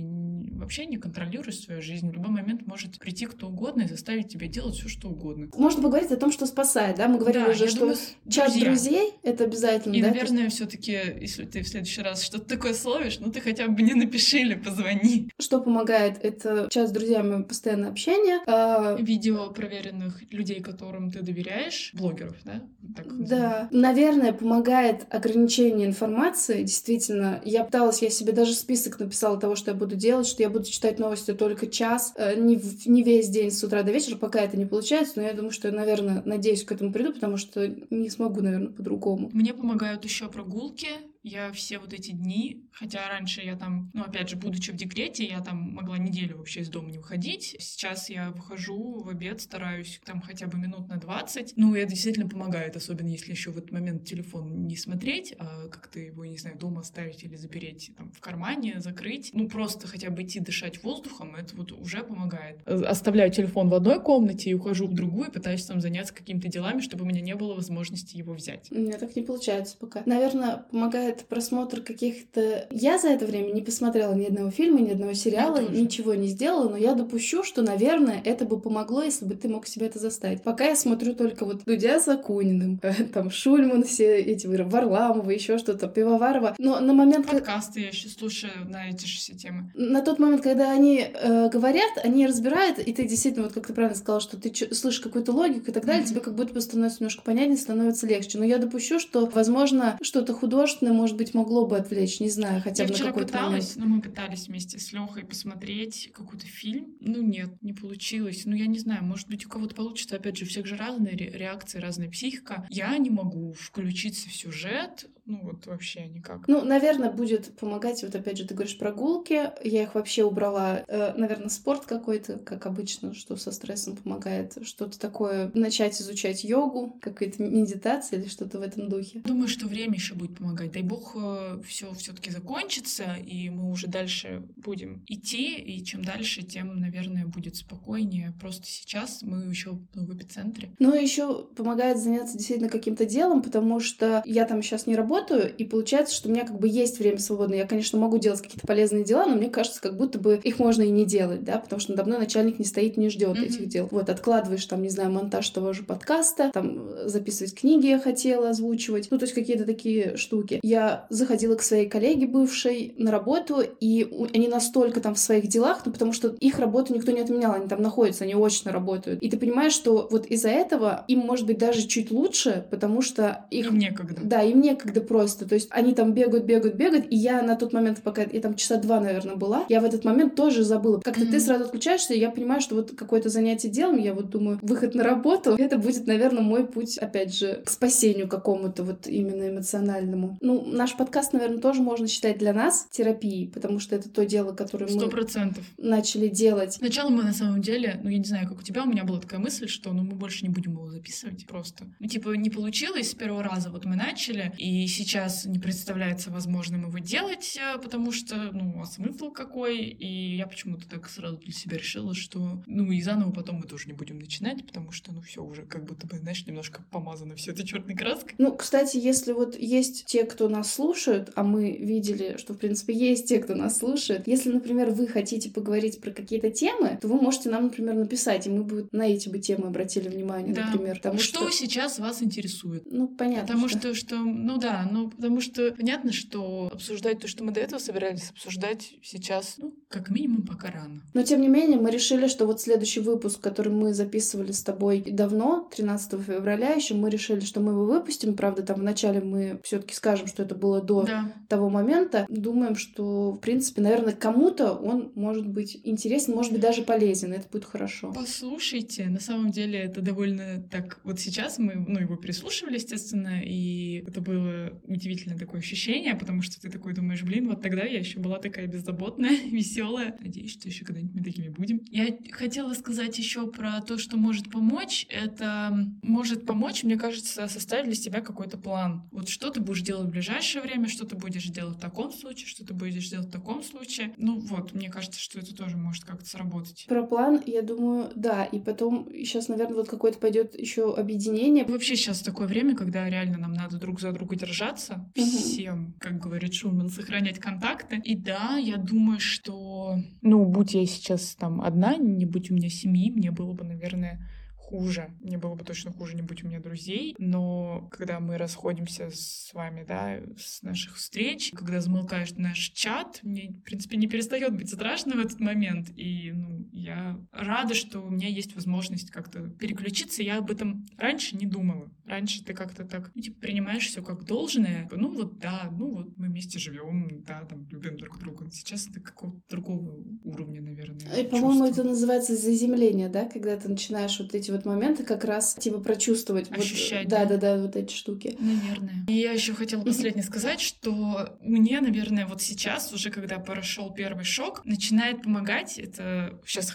вообще 0.52 0.86
не 0.86 0.96
контролируешь 0.96 1.60
свою 1.60 1.82
жизнь. 1.82 2.08
В 2.08 2.12
любой 2.12 2.30
момент 2.30 2.66
может 2.66 2.98
прийти 2.98 3.26
кто 3.26 3.48
угодно 3.48 3.82
и 3.82 3.88
заставить 3.88 4.28
тебя 4.28 4.48
делать 4.48 4.74
все, 4.76 4.88
что 4.88 5.08
угодно. 5.08 5.48
Можно 5.54 5.82
поговорить 5.82 6.10
о 6.10 6.16
том, 6.16 6.32
что 6.32 6.46
спасает, 6.46 6.96
да? 6.96 7.08
Мы 7.08 7.18
говорили 7.18 7.44
да, 7.44 7.50
уже, 7.50 7.68
что 7.68 7.80
думаю, 7.80 7.96
чат 8.28 8.52
друзья. 8.52 8.64
друзей— 8.64 9.12
это 9.22 9.44
обязательно, 9.44 9.94
И, 9.94 10.02
да? 10.02 10.08
наверное, 10.08 10.48
все 10.48 10.66
таки 10.66 10.92
если 11.20 11.44
ты 11.44 11.62
в 11.62 11.68
следующий 11.68 12.02
раз 12.02 12.22
что-то 12.22 12.44
такое 12.46 12.74
словишь, 12.74 13.18
ну 13.20 13.30
ты 13.30 13.40
хотя 13.40 13.68
бы 13.68 13.82
не 13.82 13.94
напиши 13.94 14.38
или 14.38 14.54
позвони. 14.54 15.28
Что 15.38 15.60
помогает? 15.60 16.18
Это 16.22 16.68
чат 16.70 16.88
с 16.88 16.92
друзьями, 16.92 17.42
постоянное 17.42 17.90
общение. 17.98 18.40
А... 18.46 18.96
Видео 19.00 19.50
проверенных 19.50 20.22
людей, 20.32 20.60
которым 20.60 21.10
ты 21.10 21.20
доверяешь, 21.22 21.90
блогеров, 21.94 22.36
да? 22.44 22.62
Так 22.96 23.26
да. 23.26 23.68
Наверное, 23.72 24.32
помогает 24.32 25.06
ограничение 25.10 25.86
информации. 25.86 26.62
Действительно, 26.62 27.40
я 27.44 27.64
пыталась, 27.64 28.02
я 28.02 28.10
себе 28.10 28.32
даже 28.32 28.54
список 28.54 29.00
написала 29.00 29.38
того, 29.38 29.56
что 29.56 29.72
я 29.72 29.76
буду 29.76 29.96
делать, 29.96 30.26
что 30.26 30.42
я 30.42 30.48
буду 30.48 30.64
читать 30.64 30.98
новости 30.98 31.34
только 31.34 31.66
час, 31.66 32.14
э, 32.16 32.36
не, 32.36 32.60
не 32.86 33.02
весь 33.02 33.28
день 33.28 33.50
с 33.50 33.62
утра 33.64 33.82
до 33.82 33.90
вечера, 33.90 34.16
пока 34.16 34.40
это 34.40 34.56
не 34.56 34.66
получается, 34.66 35.14
но 35.16 35.22
я 35.22 35.32
думаю, 35.32 35.50
что 35.50 35.68
я, 35.68 35.74
наверное, 35.74 36.22
надеюсь 36.24 36.64
к 36.64 36.72
этому 36.72 36.92
приду, 36.92 37.12
потому 37.12 37.36
что 37.36 37.66
не 37.90 38.10
смогу, 38.10 38.40
наверное, 38.40 38.72
по-другому. 38.72 39.30
Мне 39.32 39.52
помогают 39.52 40.04
еще 40.04 40.28
прогулки, 40.28 40.88
я 41.28 41.52
все 41.52 41.78
вот 41.78 41.92
эти 41.92 42.10
дни, 42.12 42.68
хотя 42.72 43.08
раньше 43.08 43.42
я 43.42 43.56
там, 43.56 43.90
ну, 43.94 44.02
опять 44.02 44.28
же, 44.28 44.36
будучи 44.36 44.70
в 44.72 44.76
декрете, 44.76 45.24
я 45.24 45.40
там 45.40 45.56
могла 45.74 45.98
неделю 45.98 46.38
вообще 46.38 46.60
из 46.60 46.68
дома 46.68 46.90
не 46.90 46.98
выходить. 46.98 47.56
Сейчас 47.58 48.10
я 48.10 48.30
выхожу 48.30 49.00
в 49.02 49.08
обед, 49.08 49.40
стараюсь 49.40 50.00
там 50.04 50.20
хотя 50.20 50.46
бы 50.46 50.58
минут 50.58 50.88
на 50.88 50.96
20. 50.96 51.54
Ну, 51.56 51.74
это 51.74 51.90
действительно 51.90 52.28
помогает, 52.28 52.76
особенно 52.76 53.08
если 53.08 53.32
еще 53.32 53.50
в 53.50 53.58
этот 53.58 53.72
момент 53.72 54.04
телефон 54.04 54.66
не 54.66 54.76
смотреть, 54.76 55.34
а 55.38 55.68
как-то 55.68 56.00
его, 56.00 56.24
не 56.24 56.38
знаю, 56.38 56.58
дома 56.58 56.80
оставить 56.80 57.22
или 57.24 57.36
запереть 57.36 57.90
там 57.96 58.10
в 58.12 58.20
кармане, 58.20 58.80
закрыть. 58.80 59.30
Ну, 59.32 59.48
просто 59.48 59.86
хотя 59.86 60.10
бы 60.10 60.22
идти 60.22 60.40
дышать 60.40 60.82
воздухом, 60.82 61.36
это 61.36 61.54
вот 61.56 61.72
уже 61.72 62.02
помогает. 62.02 62.66
Оставляю 62.66 63.30
телефон 63.30 63.68
в 63.68 63.74
одной 63.74 64.02
комнате 64.02 64.50
и 64.50 64.54
ухожу 64.54 64.86
в 64.86 64.94
другую, 64.94 65.30
пытаюсь 65.30 65.64
там 65.64 65.80
заняться 65.80 66.14
какими-то 66.14 66.48
делами, 66.48 66.80
чтобы 66.80 67.04
у 67.04 67.06
меня 67.06 67.20
не 67.20 67.34
было 67.34 67.54
возможности 67.54 68.16
его 68.16 68.34
взять. 68.34 68.68
У 68.70 68.76
меня 68.76 68.98
так 68.98 69.14
не 69.14 69.22
получается 69.22 69.76
пока. 69.78 70.02
Наверное, 70.06 70.64
помогает 70.70 71.17
это 71.18 71.26
просмотр 71.26 71.80
каких-то... 71.80 72.66
Я 72.70 72.98
за 72.98 73.08
это 73.08 73.26
время 73.26 73.52
не 73.52 73.62
посмотрела 73.62 74.14
ни 74.14 74.26
одного 74.26 74.50
фильма, 74.50 74.80
ни 74.80 74.90
одного 74.90 75.12
сериала, 75.14 75.60
ничего 75.60 76.14
не 76.14 76.28
сделала, 76.28 76.68
но 76.68 76.76
я 76.76 76.94
допущу, 76.94 77.42
что, 77.42 77.62
наверное, 77.62 78.22
это 78.24 78.44
бы 78.44 78.60
помогло, 78.60 79.02
если 79.02 79.24
бы 79.24 79.34
ты 79.34 79.48
мог 79.48 79.66
себя 79.66 79.86
это 79.86 79.98
заставить. 79.98 80.42
Пока 80.42 80.64
я 80.64 80.76
смотрю 80.76 81.14
только 81.14 81.44
вот 81.44 81.64
Дудя 81.64 82.00
с 82.00 82.08
Акуниным, 82.08 82.78
там 83.12 83.30
Шульман, 83.30 83.84
все 83.84 84.16
эти 84.16 84.46
Варламова, 84.46 85.30
еще 85.30 85.58
что-то, 85.58 85.88
Пивоварова. 85.88 86.54
Но 86.58 86.80
на 86.80 86.92
момент... 86.92 87.26
Подкасты 87.26 87.80
я 87.80 87.88
еще 87.88 88.08
слушаю 88.08 88.52
на 88.68 88.90
эти 88.90 89.06
же 89.06 89.18
все 89.18 89.34
темы. 89.34 89.70
На 89.74 90.00
тот 90.02 90.18
момент, 90.18 90.42
когда 90.42 90.70
они 90.70 91.04
э, 91.12 91.48
говорят, 91.48 91.98
они 92.02 92.26
разбирают, 92.26 92.78
и 92.78 92.92
ты 92.92 93.06
действительно, 93.06 93.44
вот 93.44 93.54
как 93.54 93.66
ты 93.66 93.72
правильно 93.72 93.96
сказала, 93.96 94.20
что 94.20 94.36
ты 94.36 94.52
слышишь 94.74 95.00
какую-то 95.00 95.32
логику 95.32 95.70
и 95.70 95.72
так 95.72 95.84
далее, 95.84 96.04
mm-hmm. 96.04 96.08
тебе 96.08 96.20
как 96.20 96.34
будто 96.34 96.54
бы 96.54 96.60
становится 96.60 97.00
немножко 97.00 97.22
понятнее, 97.22 97.56
становится 97.56 98.06
легче. 98.06 98.38
Но 98.38 98.44
я 98.44 98.58
допущу, 98.58 99.00
что, 99.00 99.26
возможно, 99.26 99.98
что-то 100.02 100.32
художественное 100.32 100.92
может 100.98 101.16
быть, 101.16 101.32
могло 101.32 101.64
бы 101.64 101.76
отвлечь, 101.76 102.18
не 102.18 102.28
знаю, 102.28 102.60
хотя 102.60 102.84
бы 102.84 102.90
на 102.90 102.98
какой-то 102.98 103.26
пыталась, 103.28 103.76
момент. 103.76 103.90
но 103.90 103.96
мы 103.96 104.02
пытались 104.02 104.48
вместе 104.48 104.78
с 104.78 104.92
Лехой 104.92 105.24
посмотреть 105.24 106.10
какой-то 106.12 106.44
фильм. 106.44 106.96
Ну 107.00 107.22
нет, 107.22 107.50
не 107.62 107.72
получилось. 107.72 108.42
Ну 108.44 108.56
я 108.56 108.66
не 108.66 108.80
знаю, 108.80 109.04
может 109.04 109.28
быть 109.28 109.46
у 109.46 109.48
кого-то 109.48 109.76
получится. 109.76 110.16
Опять 110.16 110.36
же, 110.36 110.44
у 110.44 110.48
всех 110.48 110.66
же 110.66 110.76
разные 110.76 111.16
реакции, 111.16 111.78
разная 111.78 112.10
психика. 112.10 112.66
Я 112.68 112.98
не 112.98 113.10
могу 113.10 113.52
включиться 113.52 114.28
в 114.28 114.34
сюжет, 114.34 115.06
Ну 115.28 115.40
вот 115.42 115.66
вообще 115.66 116.06
никак. 116.06 116.48
Ну, 116.48 116.64
наверное, 116.64 117.10
будет 117.10 117.54
помогать, 117.58 118.02
вот 118.02 118.14
опять 118.14 118.38
же, 118.38 118.46
ты 118.46 118.54
говоришь 118.54 118.78
прогулки, 118.78 119.50
я 119.62 119.82
их 119.82 119.94
вообще 119.94 120.24
убрала. 120.24 120.82
Э, 120.88 121.12
наверное, 121.18 121.50
спорт 121.50 121.84
какой-то, 121.84 122.38
как 122.38 122.64
обычно, 122.64 123.12
что 123.12 123.36
со 123.36 123.52
стрессом 123.52 123.96
помогает. 123.96 124.56
Что-то 124.62 124.98
такое, 124.98 125.50
начать 125.52 126.00
изучать 126.00 126.44
йогу, 126.44 126.98
какая-то 127.02 127.42
медитация 127.42 128.18
или 128.18 128.26
что-то 128.26 128.58
в 128.58 128.62
этом 128.62 128.88
духе. 128.88 129.20
Думаю, 129.20 129.48
что 129.48 129.66
время 129.66 129.96
еще 129.96 130.14
будет 130.14 130.38
помогать. 130.38 130.72
Дай 130.72 130.82
бог, 130.82 131.14
э, 131.14 131.60
все 131.66 131.92
все-таки 131.92 132.30
закончится, 132.30 133.14
и 133.14 133.50
мы 133.50 133.70
уже 133.70 133.86
дальше 133.86 134.48
будем 134.56 135.04
идти, 135.08 135.58
и 135.58 135.84
чем 135.84 136.02
дальше, 136.02 136.42
тем, 136.42 136.80
наверное, 136.80 137.26
будет 137.26 137.56
спокойнее. 137.56 138.32
Просто 138.40 138.66
сейчас 138.66 139.20
мы 139.20 139.44
еще 139.44 139.78
в 139.92 140.16
эпицентре. 140.16 140.70
Ну, 140.78 140.94
еще 140.94 141.44
помогает 141.54 141.98
заняться 141.98 142.38
действительно 142.38 142.70
каким-то 142.70 143.04
делом, 143.04 143.42
потому 143.42 143.78
что 143.78 144.22
я 144.24 144.46
там 144.46 144.62
сейчас 144.62 144.86
не 144.86 144.96
работаю, 144.96 145.17
и 145.30 145.64
получается, 145.64 146.14
что 146.14 146.28
у 146.28 146.32
меня 146.32 146.46
как 146.46 146.58
бы 146.58 146.68
есть 146.68 146.98
время 146.98 147.18
свободное. 147.18 147.58
Я, 147.58 147.66
конечно, 147.66 147.98
могу 147.98 148.18
делать 148.18 148.40
какие-то 148.40 148.66
полезные 148.66 149.04
дела, 149.04 149.26
но 149.26 149.36
мне 149.36 149.50
кажется, 149.50 149.80
как 149.80 149.96
будто 149.96 150.18
бы 150.18 150.40
их 150.42 150.58
можно 150.58 150.82
и 150.82 150.90
не 150.90 151.04
делать, 151.04 151.44
да, 151.44 151.58
потому 151.58 151.80
что 151.80 151.92
надо 151.92 152.04
мной 152.04 152.18
начальник 152.18 152.58
не 152.58 152.64
стоит, 152.64 152.96
не 152.96 153.08
ждет 153.08 153.36
mm-hmm. 153.36 153.44
этих 153.46 153.66
дел. 153.68 153.88
Вот, 153.90 154.08
откладываешь 154.08 154.64
там, 154.66 154.82
не 154.82 154.88
знаю, 154.88 155.10
монтаж 155.10 155.48
того 155.50 155.72
же 155.72 155.82
подкаста, 155.82 156.50
там 156.52 156.90
записывать 157.04 157.54
книги 157.54 157.86
я 157.86 157.98
хотела 157.98 158.50
озвучивать, 158.50 159.08
ну, 159.10 159.18
то 159.18 159.24
есть 159.24 159.34
какие-то 159.34 159.64
такие 159.64 160.16
штуки. 160.16 160.60
Я 160.62 161.06
заходила 161.10 161.54
к 161.56 161.62
своей 161.62 161.88
коллеге 161.88 162.26
бывшей 162.26 162.94
на 162.98 163.10
работу, 163.10 163.62
и 163.80 164.08
они 164.32 164.48
настолько 164.48 165.00
там 165.00 165.14
в 165.14 165.18
своих 165.18 165.48
делах, 165.48 165.82
ну, 165.84 165.92
потому 165.92 166.12
что 166.12 166.34
их 166.40 166.58
работу 166.58 166.94
никто 166.94 167.12
не 167.12 167.20
отменял, 167.20 167.52
они 167.52 167.68
там 167.68 167.82
находятся, 167.82 168.24
они 168.24 168.34
очно 168.34 168.72
работают. 168.72 169.22
И 169.22 169.30
ты 169.30 169.36
понимаешь, 169.36 169.72
что 169.72 170.08
вот 170.10 170.26
из-за 170.26 170.50
этого 170.50 171.04
им 171.08 171.20
может 171.20 171.46
быть 171.46 171.58
даже 171.58 171.86
чуть 171.86 172.10
лучше, 172.10 172.66
потому 172.70 173.02
что 173.02 173.46
их... 173.50 173.66
Им 173.66 173.78
некогда. 173.78 174.20
Да, 174.22 174.42
им 174.42 174.60
некогда 174.60 175.00
просто. 175.08 175.48
То 175.48 175.54
есть 175.54 175.68
они 175.70 175.94
там 175.94 176.12
бегают, 176.12 176.44
бегают, 176.44 176.76
бегают, 176.76 177.06
и 177.10 177.16
я 177.16 177.42
на 177.42 177.56
тот 177.56 177.72
момент, 177.72 178.02
пока 178.02 178.22
я 178.22 178.40
там 178.40 178.54
часа 178.54 178.76
два, 178.76 179.00
наверное, 179.00 179.36
была, 179.36 179.64
я 179.68 179.80
в 179.80 179.84
этот 179.84 180.04
момент 180.04 180.34
тоже 180.34 180.62
забыла. 180.62 181.00
Как-то 181.00 181.22
mm-hmm. 181.22 181.30
ты 181.30 181.40
сразу 181.40 181.64
отключаешься, 181.64 182.14
и 182.14 182.18
я 182.18 182.30
понимаю, 182.30 182.60
что 182.60 182.74
вот 182.74 182.92
какое-то 182.96 183.28
занятие 183.28 183.68
делом, 183.68 183.98
я 183.98 184.14
вот 184.14 184.30
думаю, 184.30 184.58
выход 184.62 184.94
на 184.94 185.02
работу, 185.04 185.56
это 185.58 185.78
будет, 185.78 186.06
наверное, 186.06 186.42
мой 186.42 186.66
путь, 186.66 186.98
опять 186.98 187.34
же, 187.34 187.62
к 187.64 187.70
спасению 187.70 188.28
какому-то 188.28 188.84
вот 188.84 189.06
именно 189.06 189.48
эмоциональному. 189.48 190.38
Ну, 190.40 190.64
наш 190.66 190.96
подкаст, 190.96 191.32
наверное, 191.32 191.58
тоже 191.58 191.82
можно 191.82 192.06
считать 192.06 192.38
для 192.38 192.52
нас 192.52 192.86
терапией, 192.90 193.48
потому 193.48 193.78
что 193.78 193.96
это 193.96 194.08
то 194.08 194.24
дело, 194.24 194.52
которое 194.52 194.86
100%. 194.86 195.56
мы 195.78 195.88
начали 195.88 196.28
делать. 196.28 196.74
Сначала 196.74 197.10
мы 197.10 197.22
на 197.22 197.32
самом 197.32 197.62
деле, 197.62 198.00
ну, 198.02 198.10
я 198.10 198.18
не 198.18 198.24
знаю, 198.24 198.48
как 198.48 198.58
у 198.58 198.62
тебя, 198.62 198.82
у 198.82 198.86
меня 198.86 199.04
была 199.04 199.20
такая 199.20 199.40
мысль, 199.40 199.68
что 199.68 199.92
ну, 199.92 200.02
мы 200.02 200.14
больше 200.14 200.44
не 200.44 200.50
будем 200.50 200.72
его 200.72 200.90
записывать 200.90 201.46
просто. 201.46 201.86
Ну, 201.98 202.06
типа, 202.06 202.30
не 202.30 202.50
получилось 202.50 203.10
с 203.10 203.14
первого 203.14 203.42
раза, 203.42 203.70
вот 203.70 203.84
мы 203.84 203.96
начали, 203.96 204.52
и 204.58 204.86
сейчас 204.88 205.44
не 205.44 205.58
представляется 205.58 206.30
возможным 206.30 206.86
его 206.86 206.98
делать, 206.98 207.58
э, 207.60 207.78
потому 207.78 208.12
что, 208.12 208.50
ну, 208.52 208.80
а 208.80 208.86
смысл 208.86 209.30
какой, 209.30 209.78
и 209.78 210.36
я 210.36 210.46
почему-то 210.46 210.88
так 210.88 211.08
сразу 211.08 211.38
для 211.38 211.52
себя 211.52 211.78
решила, 211.78 212.14
что, 212.14 212.62
ну, 212.66 212.90
и 212.90 213.00
заново 213.00 213.32
потом 213.32 213.56
мы 213.56 213.66
тоже 213.66 213.86
не 213.86 213.92
будем 213.92 214.18
начинать, 214.18 214.66
потому 214.66 214.92
что, 214.92 215.12
ну, 215.12 215.20
все 215.20 215.42
уже 215.42 215.62
как 215.62 215.84
будто 215.84 216.06
бы, 216.06 216.18
знаешь, 216.18 216.46
немножко 216.46 216.82
помазано 216.90 217.36
все 217.36 217.52
это 217.52 217.66
черной 217.66 217.94
краской. 217.94 218.34
Ну, 218.38 218.56
кстати, 218.56 218.96
если 218.96 219.32
вот 219.32 219.58
есть 219.58 220.06
те, 220.06 220.24
кто 220.24 220.48
нас 220.48 220.72
слушают, 220.72 221.30
а 221.34 221.42
мы 221.42 221.76
видели, 221.76 222.36
что, 222.38 222.54
в 222.54 222.58
принципе, 222.58 222.94
есть 222.94 223.28
те, 223.28 223.38
кто 223.38 223.54
нас 223.54 223.78
слушает, 223.78 224.26
если, 224.26 224.50
например, 224.50 224.90
вы 224.90 225.06
хотите 225.06 225.50
поговорить 225.50 226.00
про 226.00 226.10
какие-то 226.10 226.50
темы, 226.50 226.98
то 227.00 227.08
вы 227.08 227.20
можете 227.20 227.50
нам, 227.50 227.64
например, 227.64 227.94
написать, 227.94 228.46
и 228.46 228.50
мы 228.50 228.64
бы 228.64 228.88
на 228.92 229.06
эти 229.06 229.28
бы 229.28 229.38
темы 229.38 229.68
обратили 229.68 230.08
внимание, 230.08 230.54
да. 230.54 230.66
например. 230.66 230.96
Потому 230.96 231.18
что, 231.18 231.40
что 231.40 231.50
сейчас 231.50 231.98
вас 231.98 232.22
интересует? 232.22 232.84
Ну, 232.90 233.08
понятно. 233.08 233.46
Потому 233.46 233.68
что... 233.68 233.78
что, 233.78 233.94
что, 233.94 234.16
ну 234.16 234.58
да, 234.58 234.77
ну, 234.84 235.10
потому 235.10 235.40
что 235.40 235.72
понятно, 235.72 236.12
что 236.12 236.70
обсуждать 236.72 237.20
то, 237.20 237.28
что 237.28 237.44
мы 237.44 237.52
до 237.52 237.60
этого 237.60 237.78
собирались 237.78 238.30
обсуждать 238.30 238.94
сейчас, 239.02 239.54
ну, 239.58 239.74
как 239.88 240.10
минимум, 240.10 240.42
пока 240.42 240.70
рано. 240.70 241.02
Но, 241.14 241.22
тем 241.22 241.40
не 241.40 241.48
менее, 241.48 241.78
мы 241.78 241.90
решили, 241.90 242.28
что 242.28 242.46
вот 242.46 242.60
следующий 242.60 243.00
выпуск, 243.00 243.40
который 243.40 243.72
мы 243.72 243.94
записывали 243.94 244.52
с 244.52 244.62
тобой 244.62 245.00
давно, 245.00 245.68
13 245.74 246.20
февраля 246.20 246.72
еще, 246.72 246.94
мы 246.94 247.10
решили, 247.10 247.40
что 247.40 247.60
мы 247.60 247.72
его 247.72 247.84
выпустим. 247.84 248.34
Правда, 248.34 248.62
там 248.62 248.80
вначале 248.80 249.20
мы 249.20 249.60
все 249.64 249.78
таки 249.78 249.94
скажем, 249.94 250.26
что 250.26 250.42
это 250.42 250.54
было 250.54 250.80
до 250.82 251.02
да. 251.02 251.32
того 251.48 251.70
момента. 251.70 252.26
Думаем, 252.28 252.76
что, 252.76 253.32
в 253.32 253.38
принципе, 253.38 253.82
наверное, 253.82 254.14
кому-то 254.14 254.72
он 254.72 255.12
может 255.14 255.46
быть 255.46 255.80
интересен, 255.84 256.34
может 256.34 256.52
быть, 256.52 256.60
даже 256.60 256.82
полезен. 256.82 257.32
Это 257.32 257.48
будет 257.48 257.64
хорошо. 257.64 258.12
Послушайте, 258.14 259.06
на 259.06 259.20
самом 259.20 259.50
деле 259.50 259.78
это 259.78 260.00
довольно 260.00 260.62
так... 260.70 261.00
Вот 261.04 261.20
сейчас 261.20 261.58
мы, 261.58 261.74
ну, 261.74 261.98
его 261.98 262.16
прислушивали, 262.16 262.74
естественно, 262.74 263.40
и 263.42 264.04
это 264.06 264.20
было 264.20 264.67
удивительное 264.84 265.38
такое 265.38 265.60
ощущение, 265.60 266.14
потому 266.14 266.42
что 266.42 266.60
ты 266.60 266.70
такой 266.70 266.94
думаешь, 266.94 267.22
блин, 267.22 267.48
вот 267.48 267.62
тогда 267.62 267.82
я 267.82 267.98
еще 267.98 268.18
была 268.18 268.38
такая 268.38 268.66
беззаботная, 268.66 269.36
веселая. 269.50 270.16
Надеюсь, 270.20 270.52
что 270.52 270.68
еще 270.68 270.84
когда-нибудь 270.84 271.14
мы 271.14 271.24
такими 271.24 271.48
будем. 271.48 271.80
Я 271.90 272.16
хотела 272.32 272.74
сказать 272.74 273.18
еще 273.18 273.46
про 273.50 273.80
то, 273.80 273.98
что 273.98 274.16
может 274.16 274.50
помочь. 274.50 275.06
Это 275.10 275.76
может 276.02 276.46
помочь, 276.46 276.84
мне 276.84 276.96
кажется, 276.96 277.48
составить 277.48 277.86
для 277.86 277.94
себя 277.94 278.20
какой-то 278.20 278.58
план. 278.58 279.08
Вот 279.10 279.28
что 279.28 279.50
ты 279.50 279.60
будешь 279.60 279.82
делать 279.82 280.08
в 280.08 280.10
ближайшее 280.10 280.62
время, 280.62 280.88
что 280.88 281.06
ты 281.06 281.16
будешь 281.16 281.46
делать 281.46 281.76
в 281.76 281.80
таком 281.80 282.12
случае, 282.12 282.46
что 282.46 282.64
ты 282.64 282.74
будешь 282.74 283.08
делать 283.08 283.28
в 283.28 283.32
таком 283.32 283.62
случае. 283.62 284.14
Ну 284.16 284.38
вот, 284.38 284.74
мне 284.74 284.90
кажется, 284.90 285.20
что 285.20 285.38
это 285.38 285.54
тоже 285.54 285.76
может 285.76 286.04
как-то 286.04 286.26
сработать. 286.28 286.86
Про 286.88 287.04
план, 287.04 287.42
я 287.46 287.62
думаю, 287.62 288.10
да. 288.14 288.44
И 288.44 288.60
потом 288.60 289.08
сейчас, 289.12 289.48
наверное, 289.48 289.76
вот 289.76 289.88
какое-то 289.88 290.18
пойдет 290.18 290.58
еще 290.58 290.94
объединение. 290.94 291.64
Вообще 291.64 291.96
сейчас 291.96 292.20
такое 292.20 292.46
время, 292.46 292.76
когда 292.76 293.08
реально 293.08 293.38
нам 293.38 293.52
надо 293.52 293.78
друг 293.78 294.00
за 294.00 294.12
друга 294.12 294.36
держаться, 294.58 295.08
всем, 295.14 295.94
как 296.00 296.18
говорит 296.18 296.52
Шуман, 296.54 296.88
сохранять 296.90 297.38
контакты. 297.38 298.00
И 298.02 298.16
да, 298.16 298.56
я 298.56 298.76
думаю, 298.76 299.20
что, 299.20 299.96
ну, 300.20 300.44
будь 300.44 300.74
я 300.74 300.84
сейчас 300.86 301.36
там 301.36 301.60
одна, 301.60 301.96
не 301.96 302.26
будь 302.26 302.50
у 302.50 302.54
меня 302.54 302.68
семьи, 302.68 303.10
мне 303.10 303.30
было 303.30 303.52
бы, 303.52 303.64
наверное, 303.64 304.20
хуже. 304.56 305.14
Мне 305.20 305.38
было 305.38 305.54
бы 305.54 305.64
точно 305.64 305.92
хуже, 305.92 306.14
не 306.14 306.22
будь 306.22 306.44
у 306.44 306.48
меня 306.48 306.60
друзей. 306.60 307.14
Но 307.18 307.88
когда 307.90 308.20
мы 308.20 308.36
расходимся 308.36 309.10
с 309.10 309.50
вами, 309.54 309.84
да, 309.86 310.20
с 310.36 310.62
наших 310.62 310.96
встреч, 310.96 311.52
когда 311.52 311.80
замолкаешь 311.80 312.32
наш 312.36 312.58
чат, 312.58 313.20
мне, 313.22 313.50
в 313.50 313.62
принципе, 313.62 313.96
не 313.96 314.08
перестает 314.08 314.54
быть 314.54 314.68
страшно 314.68 315.14
в 315.14 315.20
этот 315.20 315.40
момент. 315.40 315.88
И 315.96 316.32
ну, 316.32 316.68
я 316.72 317.18
рада, 317.38 317.74
что 317.74 318.00
у 318.00 318.10
меня 318.10 318.28
есть 318.28 318.54
возможность 318.54 319.10
как-то 319.10 319.48
переключиться. 319.48 320.22
Я 320.22 320.38
об 320.38 320.50
этом 320.50 320.86
раньше 320.96 321.36
не 321.36 321.46
думала. 321.46 321.90
Раньше 322.04 322.42
ты 322.42 322.54
как-то 322.54 322.84
так, 322.84 323.10
ну, 323.14 323.22
типа, 323.22 323.40
принимаешь 323.40 323.86
все 323.86 324.02
как 324.02 324.24
должное. 324.24 324.88
Ну 324.90 325.10
вот, 325.14 325.38
да, 325.38 325.68
ну 325.70 325.94
вот 325.94 326.16
мы 326.16 326.28
вместе 326.28 326.58
живем, 326.58 327.22
да, 327.26 327.44
там, 327.44 327.66
любим 327.70 327.96
друг 327.98 328.18
друга. 328.18 328.50
Сейчас 328.50 328.88
это 328.88 329.00
какого-то 329.00 329.40
другого 329.50 329.94
уровня, 330.24 330.62
наверное. 330.62 331.14
И, 331.16 331.24
по-моему, 331.24 331.66
это 331.66 331.84
называется 331.84 332.34
заземление, 332.34 333.08
да, 333.08 333.26
когда 333.26 333.56
ты 333.56 333.68
начинаешь 333.68 334.18
вот 334.18 334.34
эти 334.34 334.50
вот 334.50 334.64
моменты 334.64 335.04
как 335.04 335.24
раз, 335.24 335.54
типа, 335.54 335.80
прочувствовать. 335.80 336.50
Ощущать. 336.50 337.04
Вот, 337.04 337.10
да, 337.10 337.24
да, 337.26 337.36
да, 337.36 337.62
вот 337.62 337.76
эти 337.76 337.92
штуки. 337.92 338.36
Наверное. 338.40 339.04
И 339.06 339.12
я 339.12 339.32
еще 339.32 339.52
хотела 339.52 339.84
последнее 339.84 340.24
сказать, 340.24 340.60
что 340.60 341.38
мне, 341.42 341.80
наверное, 341.80 342.26
вот 342.26 342.40
сейчас, 342.40 342.92
уже 342.92 343.10
когда 343.10 343.38
прошел 343.38 343.92
первый 343.92 344.24
шок, 344.24 344.64
начинает 344.64 345.22
помогать, 345.22 345.78
это 345.78 346.40
сейчас 346.46 346.70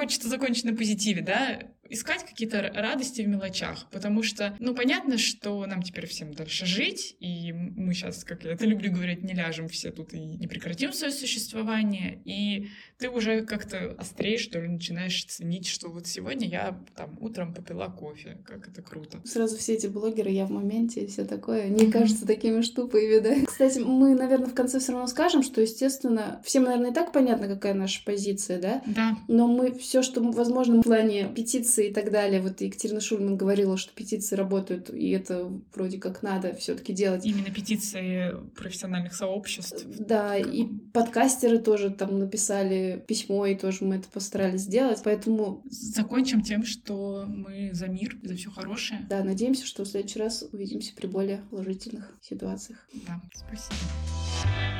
хочется 0.00 0.28
закончить 0.28 0.64
на 0.64 0.74
позитиве, 0.74 1.20
да, 1.20 1.60
искать 1.90 2.24
какие-то 2.24 2.62
радости 2.74 3.22
в 3.22 3.28
мелочах, 3.28 3.88
потому 3.90 4.22
что, 4.22 4.56
ну, 4.60 4.74
понятно, 4.74 5.18
что 5.18 5.66
нам 5.66 5.82
теперь 5.82 6.06
всем 6.06 6.32
дальше 6.32 6.64
жить, 6.64 7.16
и 7.20 7.52
мы 7.52 7.92
сейчас, 7.92 8.24
как 8.24 8.44
я 8.44 8.52
это 8.52 8.64
люблю 8.64 8.92
говорить, 8.92 9.22
не 9.22 9.34
ляжем 9.34 9.68
все 9.68 9.90
тут 9.90 10.14
и 10.14 10.20
не 10.20 10.46
прекратим 10.46 10.92
свое 10.92 11.12
существование, 11.12 12.22
и 12.24 12.68
ты 12.98 13.10
уже 13.10 13.42
как-то 13.42 13.94
острее, 13.98 14.38
что 14.38 14.60
ли, 14.60 14.68
начинаешь 14.68 15.24
ценить, 15.24 15.66
что 15.66 15.88
вот 15.88 16.06
сегодня 16.06 16.48
я 16.48 16.80
там 16.94 17.18
утром 17.20 17.52
попила 17.52 17.88
кофе, 17.88 18.38
как 18.46 18.68
это 18.68 18.82
круто. 18.82 19.20
Сразу 19.24 19.56
все 19.58 19.74
эти 19.74 19.88
блогеры, 19.88 20.30
я 20.30 20.46
в 20.46 20.50
моменте 20.50 21.00
и 21.00 21.06
все 21.06 21.24
такое, 21.24 21.68
не 21.68 21.90
кажутся 21.90 22.26
такими 22.26 22.62
штупами, 22.62 23.18
да. 23.18 23.46
Кстати, 23.46 23.80
мы, 23.80 24.14
наверное, 24.14 24.48
в 24.48 24.54
конце 24.54 24.78
все 24.78 24.92
равно 24.92 25.06
скажем, 25.08 25.42
что, 25.42 25.60
естественно, 25.60 26.40
всем, 26.44 26.64
наверное, 26.64 26.90
и 26.90 26.94
так 26.94 27.12
понятно, 27.12 27.48
какая 27.48 27.74
наша 27.74 28.04
позиция, 28.04 28.60
да? 28.60 28.82
Да. 28.86 29.16
Но 29.26 29.48
мы 29.48 29.72
все, 29.72 30.02
что 30.02 30.22
возможно 30.22 30.80
в 30.80 30.84
плане 30.84 31.28
петиции 31.34 31.79
петиции 31.80 31.88
и 31.88 31.92
так 31.92 32.10
далее. 32.10 32.40
Вот 32.40 32.60
Екатерина 32.60 33.00
Шульман 33.00 33.36
говорила, 33.36 33.76
что 33.76 33.92
петиции 33.94 34.36
работают, 34.36 34.90
и 34.90 35.10
это 35.10 35.50
вроде 35.74 35.98
как 35.98 36.22
надо 36.22 36.54
все 36.54 36.74
таки 36.74 36.92
делать. 36.92 37.24
Именно 37.24 37.50
петиции 37.50 38.34
профессиональных 38.56 39.14
сообществ. 39.14 39.86
Да, 39.98 40.36
и 40.36 40.66
подкастеры 40.92 41.58
тоже 41.58 41.90
там 41.90 42.18
написали 42.18 43.02
письмо, 43.06 43.46
и 43.46 43.54
тоже 43.54 43.84
мы 43.84 43.96
это 43.96 44.08
постарались 44.08 44.62
сделать, 44.62 45.00
поэтому... 45.04 45.62
Закончим 45.70 46.42
тем, 46.42 46.64
что 46.64 47.24
мы 47.26 47.70
за 47.72 47.86
мир, 47.86 48.16
за 48.22 48.34
все 48.34 48.50
хорошее. 48.50 49.06
Да, 49.08 49.24
надеемся, 49.24 49.66
что 49.66 49.84
в 49.84 49.88
следующий 49.88 50.18
раз 50.18 50.44
увидимся 50.52 50.94
при 50.94 51.06
более 51.06 51.42
положительных 51.50 52.16
ситуациях. 52.20 52.78
Да, 53.06 53.20
спасибо. 53.34 54.79